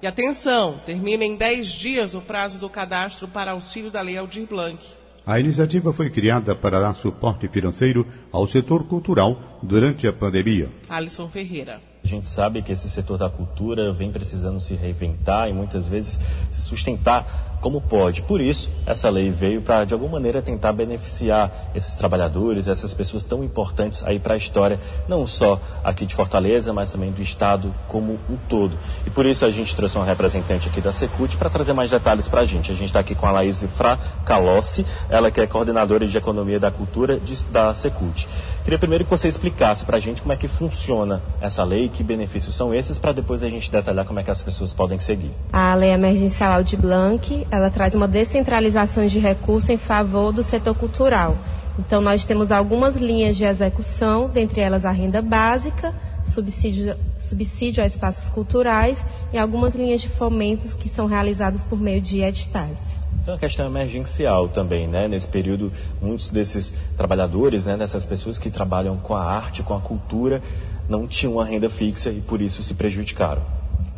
E 0.00 0.06
atenção, 0.06 0.78
termina 0.84 1.24
em 1.24 1.36
10 1.36 1.66
dias 1.68 2.14
o 2.14 2.20
prazo 2.20 2.58
do 2.58 2.68
cadastro 2.68 3.26
para 3.26 3.52
auxílio 3.52 3.90
da 3.90 4.00
Lei 4.02 4.16
Aldir 4.16 4.46
Blanc. 4.46 4.78
A 5.26 5.40
iniciativa 5.40 5.92
foi 5.92 6.08
criada 6.08 6.54
para 6.54 6.78
dar 6.78 6.94
suporte 6.94 7.48
financeiro 7.48 8.06
ao 8.30 8.46
setor 8.46 8.84
cultural 8.84 9.58
durante 9.60 10.06
a 10.06 10.12
pandemia. 10.12 10.68
Alisson 10.88 11.28
Ferreira. 11.28 11.80
A 12.04 12.06
gente 12.06 12.28
sabe 12.28 12.62
que 12.62 12.70
esse 12.70 12.88
setor 12.88 13.18
da 13.18 13.28
cultura 13.28 13.92
vem 13.92 14.12
precisando 14.12 14.60
se 14.60 14.76
reinventar 14.76 15.48
e 15.48 15.52
muitas 15.52 15.88
vezes 15.88 16.20
se 16.52 16.60
sustentar 16.60 17.45
como 17.66 17.80
pode. 17.80 18.22
Por 18.22 18.40
isso, 18.40 18.70
essa 18.86 19.10
lei 19.10 19.28
veio 19.28 19.60
para, 19.60 19.84
de 19.84 19.92
alguma 19.92 20.12
maneira, 20.12 20.40
tentar 20.40 20.72
beneficiar 20.72 21.72
esses 21.74 21.96
trabalhadores, 21.96 22.68
essas 22.68 22.94
pessoas 22.94 23.24
tão 23.24 23.42
importantes 23.42 24.04
aí 24.04 24.20
para 24.20 24.34
a 24.34 24.36
história, 24.36 24.78
não 25.08 25.26
só 25.26 25.60
aqui 25.82 26.06
de 26.06 26.14
Fortaleza, 26.14 26.72
mas 26.72 26.92
também 26.92 27.10
do 27.10 27.20
Estado 27.20 27.74
como 27.88 28.20
um 28.30 28.36
todo. 28.48 28.78
E 29.04 29.10
por 29.10 29.26
isso 29.26 29.44
a 29.44 29.50
gente 29.50 29.74
trouxe 29.74 29.96
uma 29.96 30.04
representante 30.04 30.68
aqui 30.68 30.80
da 30.80 30.92
Secult 30.92 31.36
para 31.36 31.50
trazer 31.50 31.72
mais 31.72 31.90
detalhes 31.90 32.28
para 32.28 32.42
a 32.42 32.44
gente. 32.44 32.70
A 32.70 32.74
gente 32.76 32.86
está 32.86 33.00
aqui 33.00 33.16
com 33.16 33.26
a 33.26 33.32
Laís 33.32 33.64
Fracalossi, 33.76 34.86
ela 35.10 35.28
que 35.32 35.40
é 35.40 35.46
coordenadora 35.48 36.06
de 36.06 36.16
Economia 36.16 36.60
da 36.60 36.70
Cultura 36.70 37.18
de, 37.18 37.42
da 37.46 37.74
Secult. 37.74 38.28
Queria 38.66 38.80
primeiro 38.80 39.04
que 39.04 39.10
você 39.10 39.28
explicasse 39.28 39.84
para 39.84 39.96
a 39.96 40.00
gente 40.00 40.20
como 40.20 40.32
é 40.32 40.36
que 40.36 40.48
funciona 40.48 41.22
essa 41.40 41.62
lei, 41.62 41.88
que 41.88 42.02
benefícios 42.02 42.56
são 42.56 42.74
esses, 42.74 42.98
para 42.98 43.12
depois 43.12 43.44
a 43.44 43.48
gente 43.48 43.70
detalhar 43.70 44.04
como 44.04 44.18
é 44.18 44.24
que 44.24 44.30
as 44.32 44.42
pessoas 44.42 44.74
podem 44.74 44.98
seguir. 44.98 45.30
A 45.52 45.72
Lei 45.76 45.90
Emergencial 45.90 46.64
de 46.64 46.76
Blanc, 46.76 47.46
ela 47.48 47.70
traz 47.70 47.94
uma 47.94 48.08
descentralização 48.08 49.06
de 49.06 49.20
recursos 49.20 49.70
em 49.70 49.78
favor 49.78 50.32
do 50.32 50.42
setor 50.42 50.74
cultural. 50.74 51.38
Então, 51.78 52.00
nós 52.00 52.24
temos 52.24 52.50
algumas 52.50 52.96
linhas 52.96 53.36
de 53.36 53.44
execução, 53.44 54.28
dentre 54.28 54.60
elas 54.60 54.84
a 54.84 54.90
renda 54.90 55.22
básica, 55.22 55.94
subsídio, 56.24 56.96
subsídio 57.20 57.84
a 57.84 57.86
espaços 57.86 58.28
culturais 58.30 58.98
e 59.32 59.38
algumas 59.38 59.76
linhas 59.76 60.00
de 60.00 60.08
fomentos 60.08 60.74
que 60.74 60.88
são 60.88 61.06
realizadas 61.06 61.64
por 61.64 61.78
meio 61.78 62.00
de 62.00 62.20
editais. 62.20 62.95
Tem 63.26 63.34
uma 63.34 63.40
questão 63.40 63.66
emergencial 63.66 64.48
também, 64.48 64.86
né? 64.86 65.08
Nesse 65.08 65.26
período, 65.26 65.72
muitos 66.00 66.30
desses 66.30 66.72
trabalhadores, 66.96 67.66
né, 67.66 67.76
dessas 67.76 68.06
pessoas 68.06 68.38
que 68.38 68.48
trabalham 68.48 68.96
com 68.98 69.16
a 69.16 69.24
arte, 69.24 69.64
com 69.64 69.74
a 69.74 69.80
cultura, 69.80 70.40
não 70.88 71.08
tinham 71.08 71.32
uma 71.32 71.44
renda 71.44 71.68
fixa 71.68 72.08
e 72.10 72.20
por 72.20 72.40
isso 72.40 72.62
se 72.62 72.72
prejudicaram. 72.72 73.42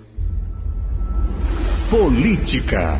Política. 1.90 3.00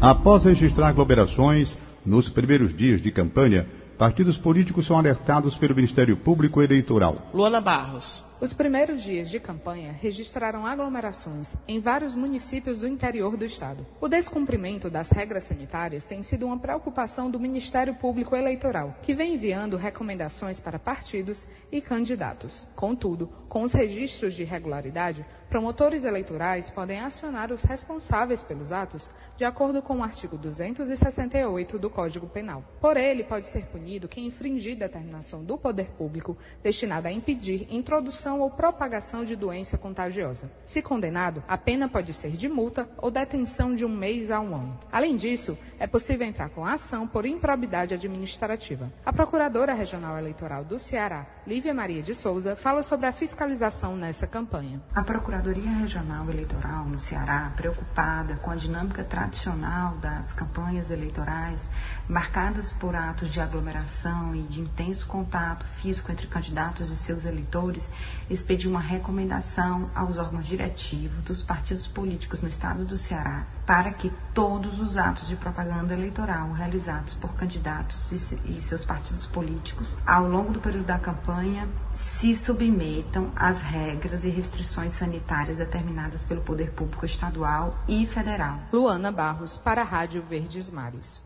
Após 0.00 0.44
registrar 0.44 0.88
aglomerações 0.88 1.78
nos 2.04 2.28
primeiros 2.28 2.74
dias 2.74 3.00
de 3.00 3.12
campanha, 3.12 3.68
partidos 3.96 4.36
políticos 4.36 4.86
são 4.86 4.98
alertados 4.98 5.56
pelo 5.56 5.76
Ministério 5.76 6.16
Público 6.16 6.60
Eleitoral. 6.60 7.30
Luana 7.32 7.60
Barros. 7.60 8.25
Os 8.38 8.52
primeiros 8.52 9.02
dias 9.02 9.30
de 9.30 9.40
campanha 9.40 9.92
registraram 9.92 10.66
aglomerações 10.66 11.56
em 11.66 11.80
vários 11.80 12.14
municípios 12.14 12.78
do 12.78 12.86
interior 12.86 13.34
do 13.34 13.46
estado. 13.46 13.86
O 13.98 14.08
descumprimento 14.08 14.90
das 14.90 15.10
regras 15.10 15.44
sanitárias 15.44 16.04
tem 16.04 16.22
sido 16.22 16.44
uma 16.44 16.58
preocupação 16.58 17.30
do 17.30 17.40
Ministério 17.40 17.94
Público 17.94 18.36
Eleitoral, 18.36 18.94
que 19.02 19.14
vem 19.14 19.36
enviando 19.36 19.78
recomendações 19.78 20.60
para 20.60 20.78
partidos 20.78 21.46
e 21.72 21.80
candidatos. 21.80 22.68
Contudo, 22.76 23.26
com 23.48 23.62
os 23.62 23.72
registros 23.72 24.34
de 24.34 24.42
irregularidade, 24.42 25.24
promotores 25.48 26.04
eleitorais 26.04 26.70
podem 26.70 27.00
acionar 27.00 27.52
os 27.52 27.62
responsáveis 27.62 28.42
pelos 28.42 28.72
atos 28.72 29.10
de 29.36 29.44
acordo 29.44 29.80
com 29.80 29.98
o 29.98 30.02
artigo 30.02 30.36
268 30.36 31.78
do 31.78 31.90
Código 31.90 32.26
Penal. 32.26 32.64
Por 32.80 32.96
ele, 32.96 33.24
pode 33.24 33.48
ser 33.48 33.66
punido 33.66 34.08
quem 34.08 34.26
infringir 34.26 34.76
determinação 34.76 35.44
do 35.44 35.56
poder 35.56 35.90
público 35.90 36.36
destinada 36.62 37.08
a 37.08 37.12
impedir 37.12 37.66
introdução 37.70 38.40
ou 38.40 38.50
propagação 38.50 39.24
de 39.24 39.36
doença 39.36 39.78
contagiosa. 39.78 40.50
Se 40.64 40.82
condenado, 40.82 41.42
a 41.46 41.56
pena 41.56 41.88
pode 41.88 42.12
ser 42.12 42.32
de 42.32 42.48
multa 42.48 42.88
ou 42.98 43.10
detenção 43.10 43.74
de 43.74 43.84
um 43.84 43.88
mês 43.88 44.30
a 44.30 44.40
um 44.40 44.54
ano. 44.54 44.80
Além 44.90 45.16
disso, 45.16 45.56
é 45.78 45.86
possível 45.86 46.26
entrar 46.26 46.48
com 46.50 46.64
ação 46.64 47.06
por 47.06 47.26
improbidade 47.26 47.94
administrativa. 47.94 48.90
A 49.04 49.12
Procuradora 49.12 49.74
Regional 49.74 50.18
Eleitoral 50.18 50.64
do 50.64 50.78
Ceará, 50.78 51.26
Lívia 51.46 51.74
Maria 51.74 52.02
de 52.02 52.14
Souza, 52.14 52.56
fala 52.56 52.82
sobre 52.82 53.06
a 53.06 53.12
fiscalização 53.12 53.96
nessa 53.96 54.26
campanha. 54.26 54.82
A 54.94 55.02
Procuradoria 55.36 55.70
Regional 55.70 56.30
Eleitoral 56.30 56.86
no 56.86 56.98
Ceará, 56.98 57.52
preocupada 57.54 58.36
com 58.36 58.50
a 58.50 58.56
dinâmica 58.56 59.04
tradicional 59.04 59.94
das 59.98 60.32
campanhas 60.32 60.90
eleitorais, 60.90 61.68
marcadas 62.08 62.72
por 62.72 62.96
atos 62.96 63.30
de 63.30 63.38
aglomeração 63.38 64.34
e 64.34 64.42
de 64.44 64.62
intenso 64.62 65.06
contato 65.06 65.66
físico 65.66 66.10
entre 66.10 66.26
candidatos 66.26 66.88
e 66.88 66.96
seus 66.96 67.26
eleitores, 67.26 67.90
expediu 68.30 68.70
uma 68.70 68.80
recomendação 68.80 69.90
aos 69.94 70.16
órgãos 70.16 70.46
diretivos 70.46 71.22
dos 71.22 71.42
partidos 71.42 71.86
políticos 71.86 72.40
no 72.40 72.48
estado 72.48 72.86
do 72.86 72.96
Ceará 72.96 73.44
para 73.66 73.90
que 73.90 74.12
todos 74.32 74.78
os 74.78 74.96
atos 74.96 75.26
de 75.26 75.34
propaganda 75.34 75.92
eleitoral 75.92 76.52
realizados 76.52 77.14
por 77.14 77.34
candidatos 77.34 78.12
e 78.12 78.60
seus 78.60 78.84
partidos 78.84 79.26
políticos 79.26 79.98
ao 80.06 80.28
longo 80.28 80.52
do 80.52 80.60
período 80.60 80.86
da 80.86 81.00
campanha 81.00 81.68
se 81.96 82.32
submetam 82.32 83.32
às 83.34 83.60
regras 83.60 84.22
e 84.22 84.28
restrições 84.28 84.92
sanitárias 84.92 85.25
determinadas 85.58 86.24
pelo 86.24 86.40
poder 86.40 86.70
público 86.70 87.04
estadual 87.04 87.76
e 87.88 88.06
federal. 88.06 88.60
Luana 88.72 89.10
Barros, 89.10 89.56
para 89.56 89.82
a 89.82 89.84
Rádio 89.84 90.22
Verdes 90.28 90.70
Mares. 90.70 91.20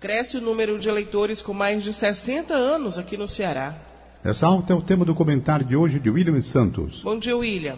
Cresce 0.00 0.36
o 0.36 0.40
número 0.40 0.78
de 0.78 0.88
eleitores 0.88 1.40
com 1.40 1.54
mais 1.54 1.82
de 1.82 1.92
60 1.92 2.54
anos 2.54 2.98
aqui 2.98 3.16
no 3.16 3.28
Ceará. 3.28 3.76
Essa 4.24 4.46
alta 4.46 4.72
é 4.72 4.76
o 4.76 4.82
tema 4.82 5.04
do 5.04 5.14
comentário 5.14 5.66
de 5.66 5.76
hoje 5.76 6.00
de 6.00 6.10
William 6.10 6.40
Santos. 6.40 7.02
Bom 7.02 7.18
dia, 7.18 7.36
William. 7.36 7.76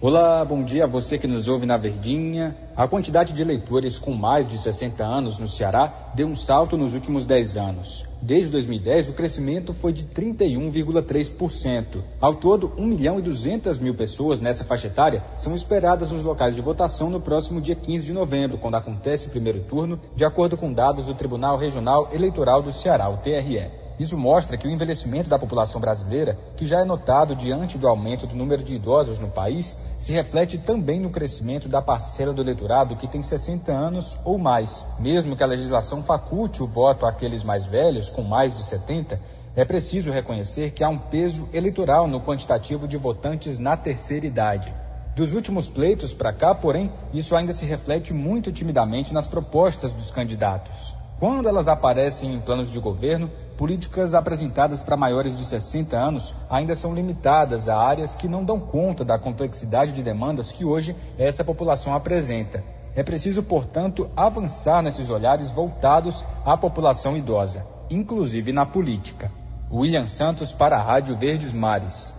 Olá, 0.00 0.44
bom 0.44 0.62
dia 0.62 0.84
a 0.84 0.86
você 0.86 1.18
que 1.18 1.26
nos 1.26 1.48
ouve 1.48 1.66
na 1.66 1.76
Verdinha. 1.76 2.56
A 2.76 2.86
quantidade 2.86 3.32
de 3.32 3.42
eleitores 3.42 3.98
com 3.98 4.12
mais 4.12 4.46
de 4.46 4.56
60 4.56 5.02
anos 5.04 5.38
no 5.38 5.48
Ceará 5.48 6.12
deu 6.14 6.28
um 6.28 6.36
salto 6.36 6.76
nos 6.76 6.94
últimos 6.94 7.26
10 7.26 7.56
anos. 7.56 8.04
Desde 8.22 8.48
2010, 8.48 9.08
o 9.08 9.12
crescimento 9.12 9.74
foi 9.74 9.92
de 9.92 10.04
31,3%. 10.04 12.00
Ao 12.20 12.36
todo, 12.36 12.72
1 12.78 12.86
milhão 12.86 13.18
e 13.18 13.22
200 13.22 13.80
mil 13.80 13.92
pessoas 13.92 14.40
nessa 14.40 14.64
faixa 14.64 14.86
etária 14.86 15.24
são 15.36 15.52
esperadas 15.52 16.12
nos 16.12 16.22
locais 16.22 16.54
de 16.54 16.60
votação 16.62 17.10
no 17.10 17.20
próximo 17.20 17.60
dia 17.60 17.74
15 17.74 18.06
de 18.06 18.12
novembro, 18.12 18.56
quando 18.56 18.76
acontece 18.76 19.26
o 19.26 19.30
primeiro 19.30 19.64
turno, 19.64 19.98
de 20.14 20.24
acordo 20.24 20.56
com 20.56 20.72
dados 20.72 21.06
do 21.06 21.14
Tribunal 21.14 21.58
Regional 21.58 22.08
Eleitoral 22.12 22.62
do 22.62 22.70
Ceará, 22.70 23.08
o 23.08 23.16
TRE. 23.16 23.88
Isso 23.98 24.16
mostra 24.16 24.56
que 24.56 24.68
o 24.68 24.70
envelhecimento 24.70 25.28
da 25.28 25.38
população 25.38 25.80
brasileira, 25.80 26.38
que 26.56 26.66
já 26.66 26.80
é 26.80 26.84
notado 26.84 27.34
diante 27.34 27.76
do 27.76 27.88
aumento 27.88 28.28
do 28.28 28.36
número 28.36 28.62
de 28.62 28.76
idosos 28.76 29.18
no 29.18 29.28
país, 29.28 29.76
se 29.98 30.12
reflete 30.12 30.56
também 30.56 31.00
no 31.00 31.10
crescimento 31.10 31.68
da 31.68 31.82
parcela 31.82 32.32
do 32.32 32.40
eleitorado 32.40 32.96
que 32.96 33.08
tem 33.08 33.20
60 33.20 33.72
anos 33.72 34.16
ou 34.24 34.38
mais. 34.38 34.86
Mesmo 34.98 35.36
que 35.36 35.42
a 35.42 35.46
legislação 35.46 36.04
faculte 36.04 36.62
o 36.62 36.66
voto 36.68 37.04
àqueles 37.04 37.42
mais 37.42 37.66
velhos, 37.66 38.08
com 38.08 38.22
mais 38.22 38.56
de 38.56 38.62
70, 38.62 39.20
é 39.56 39.64
preciso 39.64 40.12
reconhecer 40.12 40.70
que 40.70 40.84
há 40.84 40.88
um 40.88 40.98
peso 40.98 41.48
eleitoral 41.52 42.06
no 42.06 42.20
quantitativo 42.20 42.86
de 42.86 42.96
votantes 42.96 43.58
na 43.58 43.76
terceira 43.76 44.24
idade. 44.24 44.72
Dos 45.16 45.32
últimos 45.32 45.68
pleitos 45.68 46.12
para 46.12 46.32
cá, 46.32 46.54
porém, 46.54 46.92
isso 47.12 47.34
ainda 47.34 47.52
se 47.52 47.66
reflete 47.66 48.14
muito 48.14 48.52
timidamente 48.52 49.12
nas 49.12 49.26
propostas 49.26 49.92
dos 49.92 50.12
candidatos. 50.12 50.97
Quando 51.18 51.48
elas 51.48 51.66
aparecem 51.66 52.32
em 52.32 52.40
planos 52.40 52.70
de 52.70 52.78
governo, 52.78 53.28
políticas 53.56 54.14
apresentadas 54.14 54.84
para 54.84 54.96
maiores 54.96 55.36
de 55.36 55.44
60 55.44 55.96
anos 55.96 56.32
ainda 56.48 56.76
são 56.76 56.94
limitadas 56.94 57.68
a 57.68 57.76
áreas 57.76 58.14
que 58.14 58.28
não 58.28 58.44
dão 58.44 58.60
conta 58.60 59.04
da 59.04 59.18
complexidade 59.18 59.90
de 59.90 60.00
demandas 60.00 60.52
que 60.52 60.64
hoje 60.64 60.94
essa 61.18 61.42
população 61.42 61.92
apresenta. 61.92 62.62
É 62.94 63.02
preciso, 63.02 63.42
portanto, 63.42 64.08
avançar 64.16 64.80
nesses 64.80 65.10
olhares 65.10 65.50
voltados 65.50 66.24
à 66.44 66.56
população 66.56 67.16
idosa, 67.16 67.66
inclusive 67.90 68.52
na 68.52 68.64
política. 68.64 69.30
William 69.70 70.06
Santos 70.06 70.52
para 70.52 70.76
a 70.76 70.82
Rádio 70.82 71.16
Verdes 71.16 71.52
Mares. 71.52 72.14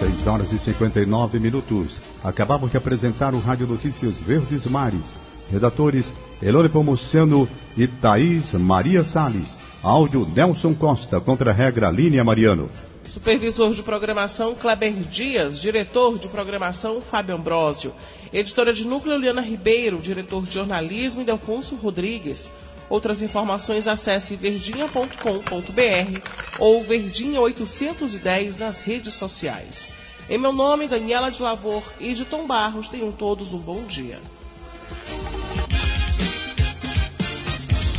6 0.00 0.26
horas 0.26 0.52
e 0.52 0.58
59 0.58 1.38
minutos. 1.38 2.00
Acabamos 2.22 2.70
de 2.70 2.76
apresentar 2.76 3.32
o 3.32 3.40
Rádio 3.40 3.66
Notícias 3.66 4.18
Verdes 4.18 4.66
Mares. 4.66 5.27
Redatores 5.50 6.12
Elone 6.42 6.68
Pomuceno 6.68 7.48
e 7.76 7.86
Thaís 7.86 8.52
Maria 8.54 9.02
Salles. 9.02 9.56
Áudio 9.82 10.28
Nelson 10.34 10.74
Costa, 10.74 11.20
contra 11.20 11.50
a 11.50 11.54
regra 11.54 11.90
Línia 11.90 12.24
Mariano. 12.24 12.68
Supervisor 13.08 13.72
de 13.72 13.82
programação 13.82 14.54
Kleber 14.54 14.92
Dias, 14.92 15.60
diretor 15.60 16.18
de 16.18 16.28
programação 16.28 17.00
Fábio 17.00 17.36
Ambrosio, 17.36 17.94
editora 18.32 18.72
de 18.72 18.86
núcleo 18.86 19.16
Liana 19.16 19.40
Ribeiro, 19.40 19.98
diretor 19.98 20.44
de 20.44 20.52
jornalismo 20.52 21.24
Delfonso 21.24 21.74
Rodrigues. 21.76 22.50
Outras 22.90 23.22
informações 23.22 23.88
acesse 23.88 24.36
verdinha.com.br 24.36 26.20
ou 26.58 26.82
verdinha 26.82 27.40
810 27.40 28.58
nas 28.58 28.80
redes 28.80 29.14
sociais. 29.14 29.90
Em 30.28 30.38
meu 30.38 30.52
nome, 30.52 30.88
Daniela 30.88 31.30
de 31.30 31.40
Lavor 31.40 31.82
e 31.98 32.12
de 32.12 32.24
Tom 32.24 32.46
Barros, 32.46 32.88
tenham 32.88 33.10
todos 33.10 33.54
um 33.54 33.58
bom 33.58 33.84
dia. 33.84 34.20